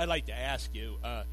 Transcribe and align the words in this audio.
I'd 0.00 0.08
like 0.08 0.24
to 0.28 0.34
ask 0.34 0.74
you 0.74 0.96
uh, 1.04 1.24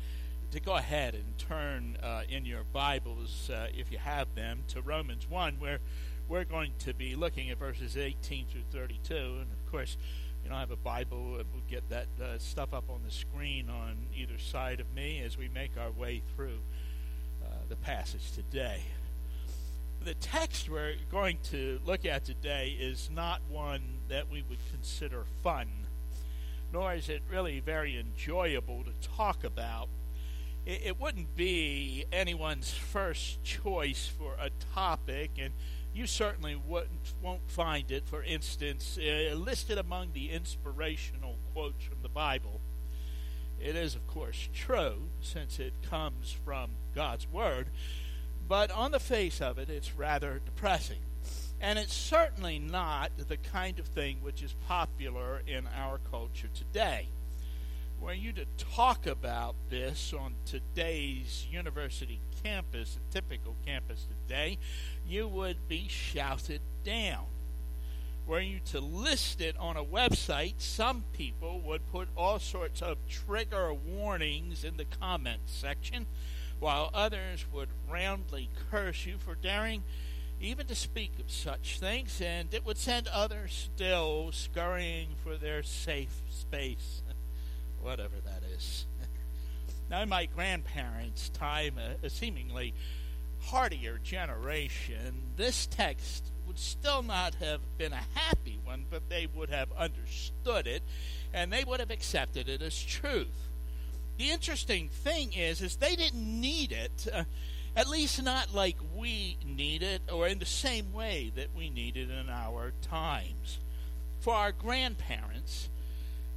to 0.52 0.60
go 0.60 0.76
ahead 0.76 1.14
and 1.14 1.38
turn 1.38 1.98
uh, 2.04 2.24
in 2.28 2.46
your 2.46 2.66
Bibles, 2.74 3.50
uh, 3.50 3.68
if 3.74 3.94
you 3.94 3.98
have 3.98 4.36
them, 4.36 4.66
to 4.68 4.82
Romans 4.82 5.26
1, 5.30 5.56
where 5.58 5.80
we're 6.28 6.44
going 6.44 6.74
to 6.80 6.94
be 6.94 7.16
looking 7.16 7.50
at 7.50 7.60
verses 7.60 7.96
18 7.96 8.46
through 8.48 8.64
32. 8.74 9.16
And 9.16 9.44
of 9.54 9.72
course, 9.72 9.96
you 10.44 10.50
know, 10.50 10.58
I 10.58 10.60
have 10.60 10.72
a 10.72 10.76
Bible, 10.76 11.36
we'll 11.36 11.64
get 11.70 11.88
that 11.92 12.08
uh, 12.22 12.40
stuff 12.40 12.74
up 12.74 12.90
on 12.90 13.00
the 13.06 13.10
screen 13.10 13.70
on 13.70 14.08
either 14.14 14.38
side 14.38 14.82
of 14.82 14.94
me 14.94 15.22
as 15.22 15.38
we 15.38 15.48
make 15.48 15.72
our 15.80 15.92
way 15.92 16.22
through 16.36 16.60
uh, 17.46 17.56
the 17.70 17.78
passage 17.78 18.34
today. 18.34 18.82
The 20.04 20.16
text 20.16 20.68
we're 20.70 20.96
going 21.10 21.38
to 21.52 21.80
look 21.86 22.06
at 22.06 22.26
today 22.26 22.76
is 22.78 23.10
not 23.10 23.40
one 23.48 24.00
that 24.10 24.30
we 24.30 24.44
would 24.50 24.60
consider 24.74 25.24
fun, 25.42 25.68
nor 26.72 26.94
is 26.94 27.10
it 27.10 27.22
really 27.30 27.60
very 27.60 27.98
enjoyable 27.98 28.84
to 28.84 29.08
talk 29.16 29.44
about. 29.44 29.90
It, 30.66 30.82
it 30.86 31.00
wouldn't 31.00 31.36
be 31.36 32.06
anyone's 32.12 32.72
first 32.72 33.44
choice 33.44 34.08
for 34.08 34.34
a 34.40 34.50
topic, 34.74 35.32
and 35.40 35.54
you 35.94 36.06
certainly 36.06 36.56
wouldn't, 36.56 37.14
won't 37.22 37.50
find 37.50 37.90
it, 37.92 38.08
for 38.08 38.22
instance, 38.24 38.98
uh, 38.98 39.34
listed 39.36 39.78
among 39.78 40.14
the 40.14 40.32
inspirational 40.32 41.38
quotes 41.54 41.84
from 41.84 42.02
the 42.04 42.10
Bible. 42.10 42.62
It 43.60 43.76
is, 43.76 43.96
of 43.96 44.06
course, 44.06 44.50
true, 44.54 45.10
since 45.22 45.60
it 45.60 45.74
comes 45.90 46.36
from 46.46 46.72
God's 46.94 47.28
Word, 47.28 47.70
but 48.48 48.70
on 48.72 48.92
the 48.92 49.00
face 49.00 49.42
of 49.42 49.58
it, 49.58 49.70
it's 49.70 49.96
rather 49.96 50.40
depressing. 50.46 51.00
And 51.60 51.80
it's 51.80 51.96
certainly 51.96 52.60
not 52.60 53.12
the 53.18 53.38
kind 53.38 53.80
of 53.80 53.88
thing 53.88 54.18
which 54.22 54.44
is 54.44 54.54
popular 54.68 55.42
in 55.48 55.68
our 55.76 56.00
culture 56.12 56.50
today. 56.54 57.08
Were 58.00 58.14
you 58.14 58.32
to 58.34 58.46
talk 58.58 59.08
about 59.08 59.56
this 59.70 60.14
on 60.14 60.36
today's 60.46 61.48
university 61.50 62.22
campus, 62.44 62.98
a 62.98 63.14
typical 63.14 63.56
campus 63.66 64.06
today, 64.06 64.60
you 65.08 65.28
would 65.28 65.68
be 65.68 65.88
shouted 65.90 66.62
down. 66.84 67.26
Were 68.28 68.40
you 68.40 68.60
to 68.66 68.80
list 68.80 69.42
it 69.42 69.58
on 69.58 69.78
a 69.78 69.84
website, 69.84 70.56
some 70.58 71.06
people 71.14 71.60
would 71.62 71.90
put 71.92 72.10
all 72.16 72.40
sorts 72.40 72.82
of 72.82 72.98
trigger 73.08 73.74
warnings 73.74 74.64
in 74.64 74.78
the 74.78 74.86
comments 74.86 75.54
section, 75.54 76.06
while 76.60 76.92
others 76.94 77.46
would 77.52 77.70
roundly 77.90 78.50
curse 78.70 79.06
you 79.06 79.18
for 79.18 79.34
daring 79.36 79.84
even 80.40 80.68
to 80.68 80.76
speak 80.76 81.14
of 81.20 81.32
such 81.32 81.80
things, 81.80 82.22
and 82.22 82.54
it 82.54 82.66
would 82.66 82.78
send 82.78 83.08
others 83.08 83.70
still 83.74 84.32
scurrying 84.32 85.10
for 85.24 85.36
their 85.36 85.64
safe 85.64 86.22
space, 86.30 87.02
whatever 87.82 88.16
that 88.24 88.44
is. 88.56 88.86
now, 89.90 90.02
in 90.02 90.10
my 90.10 90.26
grandparents' 90.26 91.30
time, 91.30 91.76
a, 91.78 92.06
a 92.06 92.10
seemingly 92.10 92.74
hardier 93.40 94.00
generation, 94.04 95.32
this 95.36 95.66
text 95.66 96.32
would 96.46 96.60
still 96.60 97.04
not 97.04 97.36
have 97.36 97.62
been 97.78 97.94
a 97.94 98.04
happy 98.14 98.60
one, 98.64 98.86
but 98.90 99.10
they 99.10 99.28
would 99.34 99.50
have 99.50 99.70
understood 99.78 100.68
it, 100.68 100.84
and 101.34 101.52
they 101.52 101.64
would 101.64 101.80
have 101.80 101.92
accepted 101.92 102.48
it 102.48 102.62
as 102.62 102.82
truth. 102.82 103.50
The 104.18 104.32
interesting 104.32 104.90
thing 104.90 105.34
is, 105.34 105.62
is 105.62 105.76
they 105.76 105.96
didn't 105.96 106.42
need 106.42 106.72
it. 106.72 107.08
Uh, 107.12 107.24
at 107.76 107.88
least 107.88 108.22
not 108.24 108.54
like 108.54 108.78
we 108.96 109.38
need 109.46 109.84
it 109.84 110.02
or 110.12 110.28
in 110.28 110.40
the 110.40 110.46
same 110.46 110.94
way 110.94 111.32
that 111.36 111.56
we 111.56 111.70
need 111.70 111.98
it 111.98 112.10
in 112.10 112.30
our 112.30 112.74
times. 112.82 113.60
For 114.20 114.34
our 114.34 114.52
grandparents, 114.52 115.70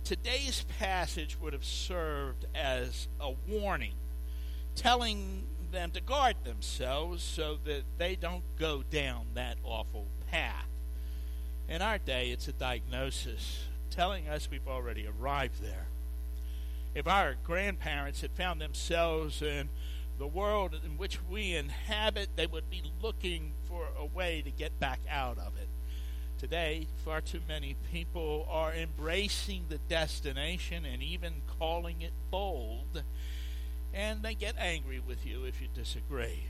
today's 0.05 0.65
passage 0.79 1.39
would 1.41 1.53
have 1.53 1.65
served 1.65 2.47
as 2.55 3.09
a 3.21 3.33
warning, 3.49 3.95
telling 4.75 5.45
them 5.71 5.91
to 5.93 6.01
guard 6.01 6.37
themselves 6.45 7.23
so 7.23 7.59
that 7.65 7.83
they 7.97 8.17
don't 8.17 8.45
go 8.59 8.83
down 8.83 9.27
that 9.35 9.57
awful 9.63 10.07
path. 10.31 10.67
In 11.69 11.83
our 11.83 11.99
day, 11.99 12.31
it's 12.31 12.49
a 12.49 12.53
diagnosis 12.53 13.65
telling 13.91 14.29
us 14.29 14.49
we've 14.51 14.69
already 14.69 15.07
arrived 15.07 15.63
there. 15.63 15.87
If 16.95 17.07
our 17.07 17.37
grandparents 17.45 18.21
had 18.21 18.33
found 18.33 18.61
themselves 18.61 19.43
in 19.43 19.69
the 20.21 20.27
world 20.27 20.79
in 20.85 20.99
which 20.99 21.19
we 21.31 21.55
inhabit, 21.55 22.29
they 22.37 22.47
would 22.47 22.69
be 22.69 22.83
looking 23.03 23.55
for 23.67 23.87
a 23.99 24.05
way 24.05 24.43
to 24.43 24.51
get 24.51 24.79
back 24.79 25.01
out 25.11 25.39
of 25.39 25.57
it. 25.57 25.69
Today, 26.39 26.87
far 27.05 27.23
too 27.23 27.41
many 27.49 27.75
people 27.91 28.47
are 28.51 28.73
embracing 28.73 29.65
the 29.71 29.79
destination 29.89 30.85
and 30.85 31.03
even 31.03 31.41
calling 31.59 32.03
it 32.03 32.13
bold, 32.31 33.03
and 33.95 34.23
they 34.23 34.35
get 34.35 34.57
angry 34.59 35.01
with 35.01 35.25
you 35.25 35.45
if 35.45 35.61
you 35.61 35.69
disagree. 35.75 36.45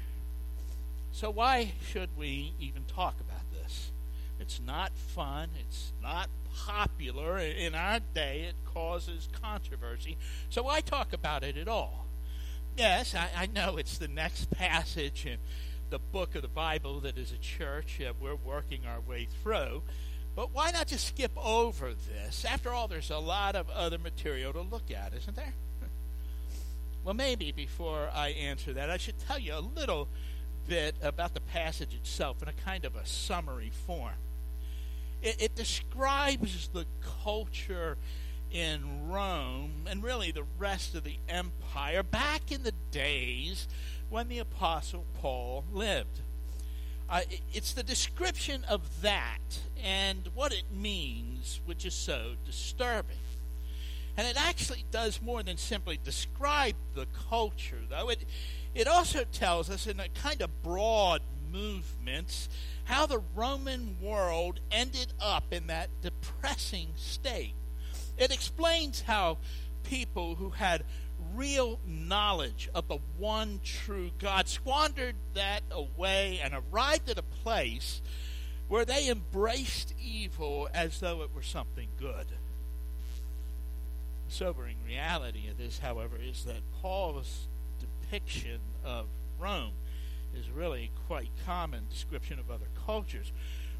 So, 1.12 1.30
why 1.30 1.72
should 1.88 2.10
we 2.18 2.54
even 2.58 2.82
talk 2.84 3.14
about 3.20 3.52
this? 3.52 3.92
It's 4.40 4.60
not 4.60 4.90
fun, 4.96 5.50
it's 5.60 5.92
not 6.02 6.28
popular. 6.66 7.38
In 7.38 7.76
our 7.76 8.00
day, 8.14 8.46
it 8.48 8.56
causes 8.64 9.28
controversy. 9.40 10.16
So, 10.48 10.64
why 10.64 10.80
talk 10.80 11.12
about 11.12 11.44
it 11.44 11.56
at 11.56 11.68
all? 11.68 12.09
Yes, 12.76 13.14
I, 13.14 13.28
I 13.36 13.46
know 13.46 13.76
it's 13.76 13.98
the 13.98 14.08
next 14.08 14.50
passage 14.50 15.26
in 15.26 15.38
the 15.90 15.98
book 15.98 16.34
of 16.34 16.42
the 16.42 16.48
Bible 16.48 17.00
that 17.00 17.18
is 17.18 17.32
a 17.32 17.38
church 17.38 18.00
we're 18.20 18.36
working 18.36 18.86
our 18.86 19.00
way 19.00 19.28
through. 19.42 19.82
But 20.36 20.54
why 20.54 20.70
not 20.70 20.86
just 20.86 21.08
skip 21.08 21.32
over 21.36 21.92
this? 21.92 22.44
After 22.44 22.70
all, 22.70 22.88
there's 22.88 23.10
a 23.10 23.18
lot 23.18 23.56
of 23.56 23.68
other 23.70 23.98
material 23.98 24.52
to 24.52 24.60
look 24.60 24.90
at, 24.90 25.12
isn't 25.14 25.36
there? 25.36 25.54
well, 27.04 27.14
maybe 27.14 27.52
before 27.52 28.08
I 28.14 28.28
answer 28.28 28.72
that, 28.72 28.88
I 28.88 28.96
should 28.96 29.18
tell 29.18 29.38
you 29.38 29.54
a 29.54 29.60
little 29.60 30.08
bit 30.68 30.94
about 31.02 31.34
the 31.34 31.40
passage 31.40 31.94
itself 31.94 32.40
in 32.42 32.48
a 32.48 32.52
kind 32.52 32.84
of 32.84 32.94
a 32.94 33.04
summary 33.04 33.72
form. 33.86 34.14
It, 35.20 35.42
it 35.42 35.54
describes 35.56 36.68
the 36.68 36.86
culture 37.24 37.98
in 38.50 39.08
Rome 39.08 39.86
and 39.88 40.02
really 40.02 40.32
the 40.32 40.46
rest 40.58 40.94
of 40.94 41.04
the 41.04 41.18
empire 41.28 42.02
back 42.02 42.50
in 42.50 42.62
the 42.62 42.74
days 42.90 43.68
when 44.08 44.28
the 44.28 44.38
Apostle 44.38 45.06
Paul 45.14 45.64
lived. 45.72 46.20
Uh, 47.08 47.22
it's 47.52 47.72
the 47.72 47.82
description 47.82 48.64
of 48.68 49.02
that 49.02 49.60
and 49.82 50.28
what 50.34 50.52
it 50.52 50.64
means 50.72 51.60
which 51.64 51.84
is 51.84 51.94
so 51.94 52.32
disturbing. 52.44 53.16
And 54.16 54.26
it 54.26 54.36
actually 54.36 54.84
does 54.90 55.22
more 55.22 55.42
than 55.42 55.56
simply 55.56 55.98
describe 56.02 56.74
the 56.94 57.06
culture, 57.30 57.80
though. 57.88 58.10
It, 58.10 58.24
it 58.74 58.86
also 58.86 59.24
tells 59.24 59.70
us, 59.70 59.86
in 59.86 59.98
a 59.98 60.08
kind 60.08 60.42
of 60.42 60.62
broad 60.62 61.22
movements, 61.50 62.48
how 62.84 63.06
the 63.06 63.22
Roman 63.34 63.96
world 64.00 64.60
ended 64.70 65.12
up 65.20 65.52
in 65.52 65.68
that 65.68 65.88
depressing 66.02 66.88
state. 66.96 67.54
It 68.20 68.30
explains 68.30 69.00
how 69.00 69.38
people 69.82 70.34
who 70.34 70.50
had 70.50 70.84
real 71.34 71.80
knowledge 71.86 72.68
of 72.74 72.86
the 72.86 72.98
one 73.18 73.60
true 73.64 74.10
God 74.18 74.46
squandered 74.46 75.16
that 75.32 75.62
away 75.70 76.38
and 76.42 76.54
arrived 76.54 77.08
at 77.08 77.16
a 77.16 77.22
place 77.22 78.02
where 78.68 78.84
they 78.84 79.08
embraced 79.08 79.94
evil 79.98 80.68
as 80.74 81.00
though 81.00 81.22
it 81.22 81.34
were 81.34 81.42
something 81.42 81.88
good. 81.98 82.26
The 84.28 84.34
sobering 84.34 84.76
reality 84.86 85.48
of 85.48 85.56
this, 85.56 85.78
however, 85.78 86.16
is 86.22 86.44
that 86.44 86.60
Paul's 86.82 87.48
depiction 87.80 88.60
of 88.84 89.06
Rome 89.38 89.72
is 90.34 90.50
really 90.50 90.90
quite 91.08 91.30
common 91.46 91.86
description 91.88 92.38
of 92.38 92.50
other 92.50 92.68
cultures. 92.86 93.32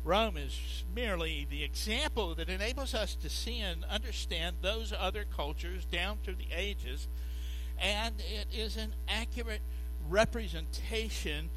Rome 0.02 0.36
is 0.36 0.84
merely 0.94 1.46
the 1.48 1.62
example 1.62 2.34
that 2.34 2.48
enables 2.48 2.94
us 2.94 3.14
to 3.16 3.28
see 3.28 3.60
and 3.60 3.84
understand 3.84 4.56
those 4.62 4.94
other 4.98 5.24
cultures 5.36 5.84
down 5.84 6.18
through 6.24 6.36
the 6.36 6.48
ages, 6.56 7.06
and 7.78 8.14
it 8.20 8.46
is 8.52 8.76
an 8.76 8.94
accurate 9.08 9.60
representation 10.08 11.50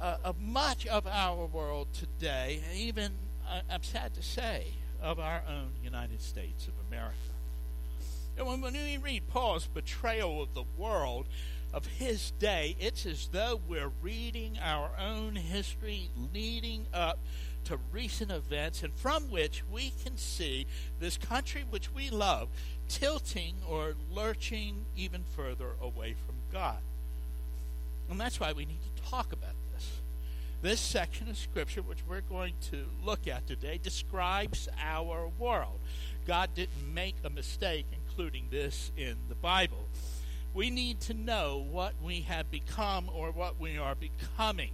uh, 0.00 0.16
of 0.24 0.40
much 0.40 0.86
of 0.86 1.06
our 1.06 1.46
world 1.46 1.88
today, 1.92 2.60
even, 2.74 3.12
uh, 3.48 3.60
I'm 3.70 3.82
sad 3.82 4.14
to 4.14 4.22
say, 4.22 4.66
of 5.00 5.18
our 5.18 5.42
own 5.48 5.72
United 5.82 6.22
States 6.22 6.68
of 6.68 6.74
America. 6.88 7.16
And 8.38 8.46
when, 8.46 8.60
when 8.60 8.74
we 8.74 8.96
read 8.96 9.28
Paul's 9.28 9.66
betrayal 9.66 10.42
of 10.42 10.54
the 10.54 10.64
world, 10.78 11.26
of 11.72 11.86
his 11.86 12.32
day, 12.32 12.76
it's 12.78 13.06
as 13.06 13.28
though 13.28 13.60
we're 13.66 13.92
reading 14.02 14.58
our 14.62 14.90
own 14.98 15.36
history 15.36 16.10
leading 16.34 16.86
up 16.92 17.18
to 17.64 17.78
recent 17.92 18.30
events 18.30 18.82
and 18.82 18.92
from 18.94 19.30
which 19.30 19.62
we 19.70 19.92
can 20.02 20.16
see 20.16 20.66
this 21.00 21.16
country 21.16 21.64
which 21.68 21.92
we 21.92 22.10
love 22.10 22.48
tilting 22.88 23.54
or 23.68 23.94
lurching 24.10 24.84
even 24.96 25.24
further 25.24 25.72
away 25.80 26.14
from 26.26 26.36
God. 26.52 26.78
And 28.10 28.20
that's 28.20 28.38
why 28.38 28.52
we 28.52 28.66
need 28.66 28.80
to 28.96 29.02
talk 29.02 29.32
about 29.32 29.54
this. 29.72 30.00
This 30.60 30.80
section 30.80 31.28
of 31.28 31.36
Scripture, 31.36 31.82
which 31.82 32.04
we're 32.06 32.20
going 32.20 32.54
to 32.70 32.84
look 33.02 33.26
at 33.26 33.46
today, 33.46 33.80
describes 33.82 34.68
our 34.80 35.30
world. 35.38 35.80
God 36.26 36.50
didn't 36.54 36.94
make 36.94 37.16
a 37.24 37.30
mistake 37.30 37.86
including 37.92 38.48
this 38.50 38.92
in 38.96 39.16
the 39.28 39.34
Bible. 39.34 39.88
We 40.54 40.70
need 40.70 41.00
to 41.02 41.14
know 41.14 41.64
what 41.70 41.94
we 42.02 42.20
have 42.22 42.50
become 42.50 43.10
or 43.12 43.30
what 43.30 43.58
we 43.58 43.78
are 43.78 43.94
becoming. 43.94 44.72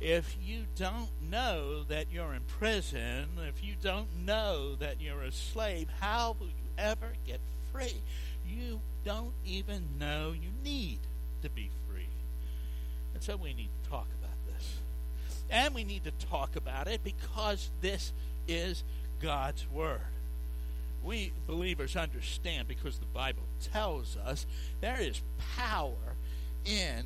If 0.00 0.36
you 0.42 0.64
don't 0.76 1.10
know 1.30 1.84
that 1.84 2.06
you're 2.10 2.32
in 2.32 2.42
prison, 2.58 3.28
if 3.46 3.62
you 3.62 3.74
don't 3.82 4.24
know 4.24 4.74
that 4.76 5.00
you're 5.00 5.22
a 5.22 5.32
slave, 5.32 5.88
how 6.00 6.36
will 6.38 6.46
you 6.46 6.70
ever 6.78 7.12
get 7.26 7.40
free? 7.70 7.96
You 8.48 8.80
don't 9.04 9.34
even 9.44 9.84
know 9.98 10.32
you 10.32 10.50
need 10.64 11.00
to 11.42 11.50
be 11.50 11.70
free. 11.86 12.08
And 13.12 13.22
so 13.22 13.36
we 13.36 13.52
need 13.52 13.68
to 13.84 13.90
talk 13.90 14.06
about 14.18 14.36
this. 14.46 14.78
And 15.50 15.74
we 15.74 15.84
need 15.84 16.04
to 16.04 16.12
talk 16.12 16.56
about 16.56 16.88
it 16.88 17.04
because 17.04 17.68
this 17.82 18.14
is 18.48 18.82
God's 19.20 19.68
Word. 19.70 20.00
We 21.02 21.32
believers 21.46 21.96
understand 21.96 22.68
because 22.68 22.98
the 22.98 23.06
Bible 23.06 23.42
tells 23.72 24.16
us 24.16 24.46
there 24.80 25.00
is 25.00 25.20
power 25.56 26.16
in 26.64 27.04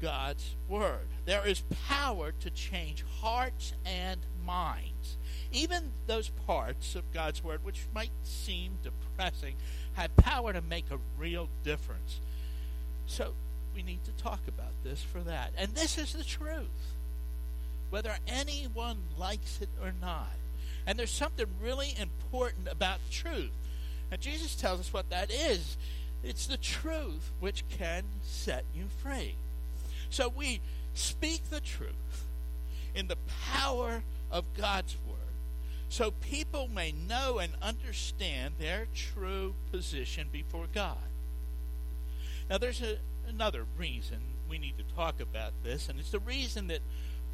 God's 0.00 0.56
Word. 0.68 1.06
There 1.24 1.46
is 1.46 1.62
power 1.88 2.32
to 2.40 2.50
change 2.50 3.04
hearts 3.20 3.72
and 3.84 4.20
minds. 4.44 5.16
Even 5.52 5.92
those 6.06 6.28
parts 6.46 6.94
of 6.94 7.12
God's 7.12 7.42
Word 7.42 7.64
which 7.64 7.86
might 7.94 8.10
seem 8.22 8.78
depressing 8.82 9.56
have 9.94 10.16
power 10.16 10.52
to 10.52 10.60
make 10.60 10.90
a 10.90 10.98
real 11.18 11.48
difference. 11.64 12.20
So 13.06 13.32
we 13.74 13.82
need 13.82 14.04
to 14.04 14.12
talk 14.22 14.40
about 14.48 14.72
this 14.84 15.02
for 15.02 15.20
that. 15.20 15.52
And 15.56 15.74
this 15.74 15.98
is 15.98 16.12
the 16.12 16.24
truth, 16.24 16.94
whether 17.90 18.16
anyone 18.26 18.98
likes 19.18 19.60
it 19.60 19.68
or 19.82 19.92
not. 20.00 20.32
And 20.86 20.98
there's 20.98 21.10
something 21.10 21.46
really 21.60 21.94
important 21.98 22.68
about 22.70 23.00
truth. 23.10 23.50
And 24.10 24.20
Jesus 24.20 24.54
tells 24.54 24.80
us 24.80 24.92
what 24.92 25.10
that 25.10 25.30
is 25.30 25.76
it's 26.22 26.46
the 26.46 26.56
truth 26.56 27.30
which 27.40 27.64
can 27.68 28.02
set 28.22 28.64
you 28.74 28.84
free. 29.02 29.34
So 30.10 30.28
we 30.28 30.60
speak 30.94 31.50
the 31.50 31.60
truth 31.60 32.24
in 32.94 33.08
the 33.08 33.18
power 33.52 34.02
of 34.30 34.44
God's 34.54 34.96
Word 35.06 35.16
so 35.88 36.10
people 36.10 36.68
may 36.68 36.92
know 36.92 37.38
and 37.38 37.52
understand 37.62 38.54
their 38.58 38.86
true 38.94 39.54
position 39.70 40.28
before 40.32 40.66
God. 40.72 40.98
Now, 42.50 42.58
there's 42.58 42.82
a, 42.82 42.98
another 43.28 43.64
reason 43.78 44.18
we 44.48 44.58
need 44.58 44.78
to 44.78 44.94
talk 44.94 45.20
about 45.20 45.52
this, 45.62 45.88
and 45.88 45.98
it's 45.98 46.10
the 46.10 46.18
reason 46.18 46.68
that 46.68 46.80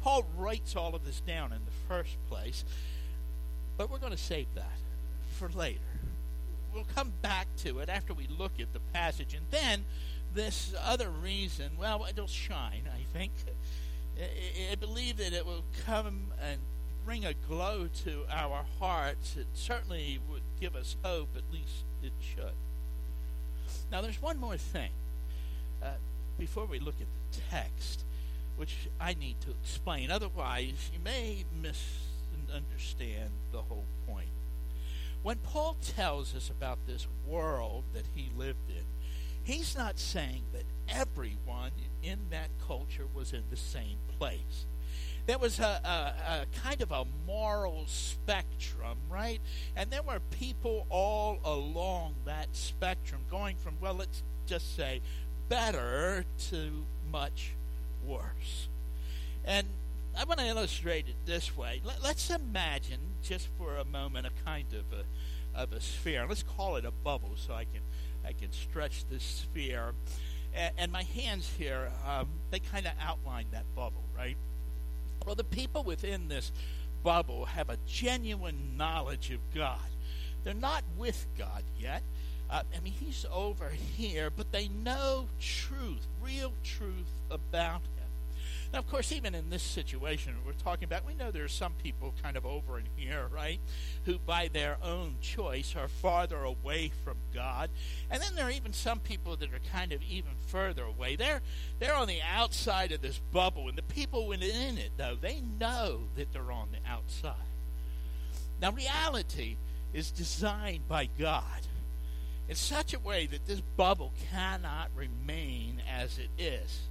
Paul 0.01 0.25
writes 0.37 0.75
all 0.75 0.95
of 0.95 1.05
this 1.05 1.19
down 1.21 1.51
in 1.51 1.59
the 1.65 1.71
first 1.87 2.17
place. 2.29 2.63
But 3.77 3.89
we're 3.89 3.99
going 3.99 4.11
to 4.11 4.17
save 4.17 4.47
that 4.55 4.77
for 5.31 5.49
later. 5.49 5.79
We'll 6.73 6.85
come 6.95 7.13
back 7.21 7.47
to 7.57 7.79
it 7.79 7.89
after 7.89 8.13
we 8.13 8.27
look 8.27 8.53
at 8.59 8.73
the 8.73 8.79
passage. 8.93 9.33
And 9.33 9.45
then 9.51 9.85
this 10.33 10.73
other 10.83 11.09
reason, 11.09 11.71
well, 11.79 12.05
it'll 12.09 12.27
shine, 12.27 12.83
I 12.87 13.03
think. 13.17 13.31
I 14.71 14.75
believe 14.75 15.17
that 15.17 15.33
it 15.33 15.45
will 15.45 15.63
come 15.85 16.27
and 16.41 16.59
bring 17.05 17.25
a 17.25 17.33
glow 17.33 17.87
to 18.03 18.23
our 18.31 18.63
hearts. 18.79 19.35
It 19.35 19.47
certainly 19.53 20.19
would 20.29 20.43
give 20.59 20.75
us 20.75 20.95
hope, 21.03 21.29
at 21.35 21.43
least 21.51 21.83
it 22.01 22.13
should. 22.19 22.53
Now, 23.91 24.01
there's 24.01 24.21
one 24.21 24.39
more 24.39 24.57
thing 24.57 24.91
uh, 25.81 25.91
before 26.37 26.65
we 26.65 26.79
look 26.79 26.95
at 26.99 27.07
the 27.31 27.39
text, 27.49 28.03
which 28.55 28.87
I 28.99 29.13
need 29.13 29.41
to 29.41 29.51
explain. 29.51 30.11
Otherwise, 30.11 30.91
you 30.93 30.99
may 31.03 31.45
misunderstand 31.61 33.31
the 33.51 33.61
whole 33.61 33.85
point. 34.07 34.27
When 35.23 35.37
Paul 35.37 35.77
tells 35.81 36.35
us 36.35 36.49
about 36.49 36.79
this 36.85 37.07
world 37.25 37.83
that 37.93 38.05
he 38.13 38.29
lived 38.35 38.69
in, 38.69 38.83
he's 39.43 39.75
not 39.77 39.99
saying 39.99 40.43
that 40.53 40.63
everyone 40.89 41.71
in 42.01 42.19
that 42.29 42.49
culture 42.67 43.07
was 43.13 43.33
in 43.33 43.43
the 43.49 43.57
same 43.57 43.97
place 44.17 44.65
there 45.25 45.37
was 45.37 45.59
a, 45.59 45.63
a, 45.63 46.31
a, 46.41 46.45
kind 46.63 46.81
of 46.81 46.91
a 46.91 47.05
moral 47.25 47.85
spectrum, 47.87 48.97
right? 49.09 49.39
And 49.75 49.89
there 49.89 50.01
were 50.01 50.19
people 50.31 50.85
all 50.89 51.39
along 51.45 52.15
that 52.25 52.47
spectrum, 52.53 53.21
going 53.31 53.55
from, 53.55 53.75
well, 53.79 53.93
let's 53.93 54.21
just 54.45 54.75
say, 54.75 55.01
better 55.47 56.25
to 56.49 56.85
much 57.09 57.53
worse. 58.05 58.67
And 59.45 59.67
I 60.17 60.25
want 60.25 60.39
to 60.39 60.45
illustrate 60.45 61.07
it 61.07 61.15
this 61.25 61.55
way. 61.55 61.81
Let, 61.85 62.03
us 62.03 62.29
imagine, 62.29 62.99
just 63.21 63.47
for 63.57 63.77
a 63.77 63.85
moment, 63.85 64.27
a 64.27 64.43
kind 64.45 64.67
of 64.73 64.97
a, 64.97 65.59
of 65.59 65.71
a 65.71 65.79
sphere. 65.79 66.25
Let's 66.27 66.43
call 66.43 66.75
it 66.75 66.83
a 66.83 66.91
bubble, 66.91 67.31
so 67.35 67.53
I 67.53 67.63
can 67.63 67.81
I 68.25 68.33
can 68.33 68.51
stretch 68.51 69.05
this 69.09 69.23
sphere. 69.23 69.93
And, 70.77 70.91
my 70.91 71.03
hands 71.03 71.51
here, 71.57 71.91
um, 72.07 72.27
they 72.51 72.59
kind 72.59 72.85
of 72.85 72.91
outline 73.01 73.45
that 73.51 73.65
bubble, 73.75 74.03
right? 74.15 74.37
Well, 75.25 75.33
the 75.33 75.43
people 75.43 75.83
within 75.83 76.27
this 76.27 76.51
bubble 77.03 77.45
have 77.45 77.69
a 77.69 77.77
genuine 77.87 78.77
knowledge 78.77 79.31
of 79.31 79.39
God. 79.55 79.79
They're 80.43 80.53
not 80.53 80.83
with 80.95 81.25
God 81.37 81.63
yet. 81.79 82.03
Uh, 82.49 82.61
I 82.75 82.79
mean, 82.81 82.93
He's 82.93 83.25
over 83.33 83.69
here, 83.69 84.29
but 84.29 84.51
they 84.51 84.67
know 84.67 85.27
truth, 85.39 86.05
real 86.21 86.53
truth 86.63 87.09
about 87.31 87.81
now, 88.73 88.79
of 88.79 88.89
course, 88.89 89.11
even 89.11 89.35
in 89.35 89.51
this 89.51 89.61
situation 89.61 90.33
we're 90.43 90.53
talking 90.53 90.85
about, 90.85 91.05
we 91.05 91.13
know 91.13 91.29
there 91.29 91.43
are 91.43 91.47
some 91.47 91.73
people 91.73 92.11
kind 92.23 92.35
of 92.35 92.43
over 92.43 92.79
in 92.79 92.85
here, 92.95 93.27
right, 93.31 93.59
who 94.05 94.17
by 94.17 94.49
their 94.51 94.77
own 94.81 95.17
choice 95.21 95.75
are 95.75 95.87
farther 95.87 96.43
away 96.43 96.91
from 97.03 97.17
God. 97.35 97.69
And 98.09 98.19
then 98.19 98.33
there 98.33 98.45
are 98.45 98.51
even 98.51 98.73
some 98.73 98.99
people 98.99 99.35
that 99.35 99.53
are 99.53 99.59
kind 99.71 99.91
of 99.91 100.01
even 100.01 100.31
further 100.47 100.83
away. 100.83 101.15
They're 101.15 101.41
they're 101.77 101.93
on 101.93 102.07
the 102.07 102.21
outside 102.23 102.91
of 102.91 103.01
this 103.01 103.19
bubble, 103.31 103.69
and 103.69 103.77
the 103.77 103.83
people 103.83 104.25
within 104.25 104.79
it, 104.79 104.93
though, 104.97 105.17
they 105.21 105.41
know 105.59 106.05
that 106.15 106.33
they're 106.33 106.51
on 106.51 106.69
the 106.71 106.89
outside. 106.89 107.35
Now, 108.59 108.71
reality 108.71 109.57
is 109.93 110.09
designed 110.09 110.87
by 110.87 111.09
God 111.19 111.67
in 112.49 112.55
such 112.55 112.95
a 112.95 112.99
way 112.99 113.27
that 113.27 113.45
this 113.45 113.61
bubble 113.61 114.13
cannot 114.31 114.89
remain 114.95 115.79
as 115.87 116.17
it 116.17 116.29
is. 116.39 116.87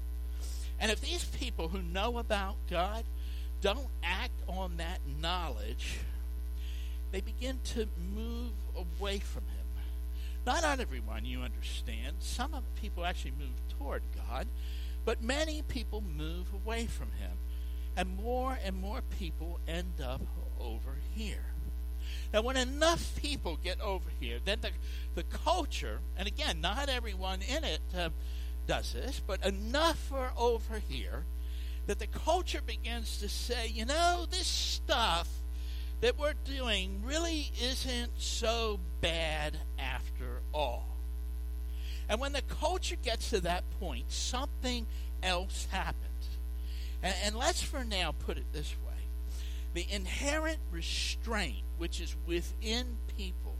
And 0.82 0.90
if 0.90 1.00
these 1.00 1.24
people 1.24 1.68
who 1.68 1.80
know 1.80 2.18
about 2.18 2.56
God 2.68 3.04
don't 3.60 3.86
act 4.02 4.34
on 4.48 4.78
that 4.78 4.98
knowledge, 5.20 6.00
they 7.12 7.20
begin 7.20 7.60
to 7.66 7.86
move 8.16 8.50
away 8.74 9.20
from 9.20 9.44
Him. 9.44 9.62
Not 10.44 10.64
on 10.64 10.80
everyone, 10.80 11.24
you 11.24 11.42
understand. 11.42 12.16
Some 12.18 12.52
of 12.52 12.64
people 12.74 13.06
actually 13.06 13.34
move 13.38 13.54
toward 13.78 14.02
God, 14.28 14.48
but 15.04 15.22
many 15.22 15.62
people 15.62 16.02
move 16.02 16.48
away 16.52 16.86
from 16.86 17.12
Him. 17.12 17.30
And 17.96 18.16
more 18.16 18.58
and 18.64 18.74
more 18.74 19.02
people 19.02 19.60
end 19.68 20.00
up 20.04 20.22
over 20.58 20.96
here. 21.14 21.44
Now, 22.32 22.42
when 22.42 22.56
enough 22.56 23.14
people 23.14 23.56
get 23.62 23.80
over 23.80 24.08
here, 24.18 24.38
then 24.44 24.58
the, 24.62 24.70
the 25.14 25.22
culture, 25.22 26.00
and 26.16 26.26
again, 26.26 26.60
not 26.60 26.88
everyone 26.88 27.40
in 27.42 27.62
it, 27.62 27.80
uh, 27.96 28.08
does 28.66 28.92
this, 28.92 29.20
but 29.26 29.44
enough 29.44 30.12
are 30.12 30.32
over 30.36 30.80
here 30.88 31.24
that 31.86 31.98
the 31.98 32.06
culture 32.06 32.60
begins 32.64 33.18
to 33.18 33.28
say, 33.28 33.68
you 33.68 33.84
know, 33.84 34.26
this 34.30 34.46
stuff 34.46 35.28
that 36.00 36.18
we're 36.18 36.34
doing 36.44 37.02
really 37.04 37.52
isn't 37.60 38.12
so 38.16 38.78
bad 39.00 39.56
after 39.78 40.40
all. 40.52 40.88
And 42.08 42.20
when 42.20 42.32
the 42.32 42.42
culture 42.42 42.96
gets 42.96 43.30
to 43.30 43.40
that 43.40 43.64
point, 43.80 44.10
something 44.10 44.86
else 45.22 45.66
happens. 45.70 46.38
And, 47.02 47.14
and 47.24 47.36
let's 47.36 47.62
for 47.62 47.84
now 47.84 48.12
put 48.12 48.36
it 48.36 48.52
this 48.52 48.74
way 48.84 48.92
the 49.74 49.86
inherent 49.90 50.58
restraint 50.70 51.64
which 51.78 51.98
is 51.98 52.14
within 52.26 52.98
people 53.16 53.56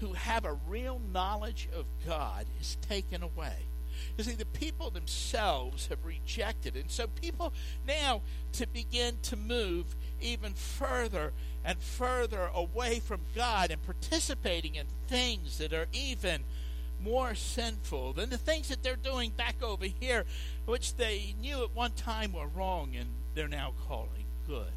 who 0.00 0.12
have 0.14 0.44
a 0.44 0.52
real 0.52 1.00
knowledge 1.12 1.68
of 1.72 1.86
God 2.06 2.46
is 2.60 2.76
taken 2.88 3.22
away. 3.22 3.67
You 4.16 4.24
see, 4.24 4.32
the 4.32 4.46
people 4.46 4.90
themselves 4.90 5.86
have 5.88 6.04
rejected. 6.04 6.76
And 6.76 6.90
so 6.90 7.06
people 7.06 7.52
now 7.86 8.22
to 8.52 8.66
begin 8.66 9.18
to 9.22 9.36
move 9.36 9.96
even 10.20 10.54
further 10.54 11.32
and 11.64 11.78
further 11.80 12.50
away 12.54 13.00
from 13.00 13.20
God 13.34 13.70
and 13.70 13.82
participating 13.82 14.74
in 14.74 14.86
things 15.06 15.58
that 15.58 15.72
are 15.72 15.86
even 15.92 16.44
more 17.00 17.34
sinful 17.34 18.14
than 18.14 18.30
the 18.30 18.38
things 18.38 18.68
that 18.68 18.82
they're 18.82 18.96
doing 18.96 19.30
back 19.30 19.62
over 19.62 19.84
here, 19.84 20.24
which 20.66 20.96
they 20.96 21.34
knew 21.40 21.62
at 21.62 21.74
one 21.74 21.92
time 21.92 22.32
were 22.32 22.48
wrong 22.48 22.96
and 22.96 23.08
they're 23.34 23.48
now 23.48 23.72
calling 23.86 24.26
good. 24.46 24.72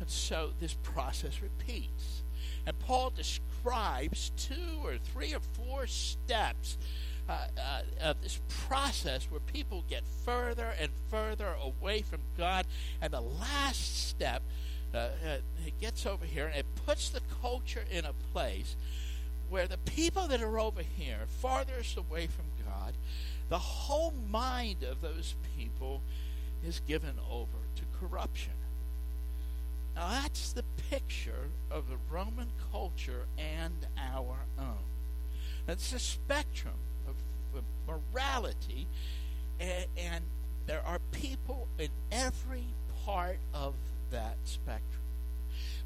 And 0.00 0.10
so 0.10 0.50
this 0.58 0.74
process 0.82 1.40
repeats. 1.40 2.22
And 2.66 2.78
Paul 2.78 3.10
describes 3.10 4.32
two 4.36 4.80
or 4.82 4.96
three 4.98 5.34
or 5.34 5.40
four 5.40 5.86
steps 5.86 6.76
uh, 7.28 7.46
uh, 7.58 7.80
of 8.10 8.22
this 8.22 8.40
process 8.68 9.26
where 9.30 9.40
people 9.40 9.84
get 9.88 10.04
further 10.24 10.72
and 10.80 10.90
further 11.10 11.54
away 11.60 12.02
from 12.02 12.20
God. 12.38 12.66
And 13.00 13.12
the 13.12 13.20
last 13.20 14.08
step, 14.08 14.42
uh, 14.94 14.98
uh, 14.98 15.08
it 15.66 15.80
gets 15.80 16.06
over 16.06 16.24
here 16.24 16.46
and 16.46 16.56
it 16.56 16.66
puts 16.86 17.08
the 17.08 17.20
culture 17.42 17.84
in 17.90 18.04
a 18.04 18.12
place 18.32 18.76
where 19.48 19.66
the 19.66 19.78
people 19.78 20.28
that 20.28 20.42
are 20.42 20.58
over 20.58 20.82
here, 20.82 21.18
farthest 21.40 21.96
away 21.96 22.26
from 22.26 22.44
God, 22.64 22.94
the 23.48 23.58
whole 23.58 24.12
mind 24.30 24.82
of 24.82 25.00
those 25.00 25.34
people 25.56 26.02
is 26.64 26.80
given 26.86 27.14
over 27.30 27.58
to 27.76 27.82
corruption. 28.00 28.52
Now, 29.94 30.08
that's 30.08 30.52
the 30.52 30.64
picture 30.90 31.48
of 31.70 31.88
the 31.88 31.96
Roman 32.10 32.48
culture 32.72 33.26
and 33.38 33.86
our 33.96 34.36
own. 34.58 34.84
It's 35.68 35.92
a 35.92 35.98
spectrum 35.98 36.74
morality, 37.86 38.86
and, 39.60 40.22
there 40.66 40.82
are 40.84 40.98
people 41.12 41.68
in 41.78 41.90
every 42.10 42.64
part 43.04 43.38
of 43.54 43.74
that 44.10 44.36
spectrum. 44.42 45.02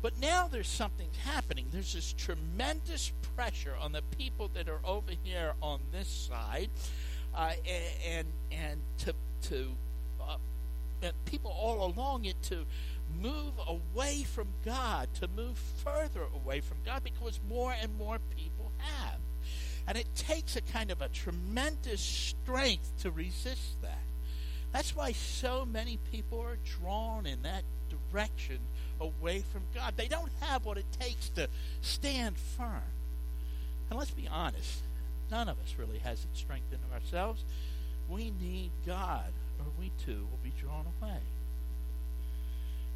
But 0.01 0.19
now 0.19 0.49
there's 0.49 0.69
something 0.69 1.11
happening. 1.23 1.67
There's 1.71 1.93
this 1.93 2.15
tremendous 2.15 3.13
pressure 3.37 3.75
on 3.79 3.93
the 3.93 4.01
people 4.17 4.49
that 4.55 4.69
are 4.71 4.81
over 4.83 5.13
here 5.23 5.53
on 5.61 5.81
this 5.93 6.09
side, 6.09 6.71
uh, 7.35 7.53
and 8.09 8.27
and 8.51 8.81
to 8.99 9.15
to 9.49 9.67
uh, 10.23 10.37
people 11.27 11.51
all 11.51 11.85
along 11.85 12.25
it 12.25 12.41
to 12.45 12.65
move 13.21 13.53
away 13.67 14.23
from 14.23 14.49
God, 14.65 15.09
to 15.21 15.29
move 15.29 15.59
further 15.85 16.23
away 16.35 16.61
from 16.61 16.79
God, 16.87 17.05
because 17.05 17.39
more 17.49 17.75
and 17.83 17.97
more 17.99 18.19
people 18.35 18.73
have, 18.79 19.19
and 19.87 19.97
it 19.97 20.07
takes 20.15 20.57
a 20.57 20.61
kind 20.61 20.91
of 20.91 21.01
a 21.01 21.09
tremendous 21.09 22.01
strength 22.01 22.91
to 23.03 23.11
resist 23.11 23.81
that. 23.83 23.99
That's 24.73 24.95
why 24.95 25.13
so 25.13 25.67
many 25.71 25.99
people 26.13 26.41
are 26.41 26.59
drawn 26.79 27.27
in 27.27 27.43
that 27.43 27.65
direction 27.89 28.59
away 29.01 29.43
from 29.53 29.63
God. 29.75 29.95
They 29.97 30.09
don't 30.09 30.31
have 30.41 30.65
what 30.65 30.79
it 30.79 30.87
takes 30.99 31.29
to 31.31 31.49
stand 31.81 32.37
firm. 32.37 32.83
And 33.89 33.99
let's 33.99 34.13
be 34.13 34.29
honest, 34.29 34.83
none 35.31 35.49
of 35.49 35.59
us 35.59 35.75
really 35.77 35.99
has 35.99 36.21
it 36.21 36.37
strength 36.37 36.73
in 36.73 36.79
ourselves. 36.95 37.45
We 38.09 38.33
need 38.41 38.71
God, 38.87 39.33
or 39.59 39.67
we 39.79 39.91
too 40.05 40.27
will 40.31 40.39
be 40.43 40.53
drawn 40.61 40.87
away. 41.01 41.19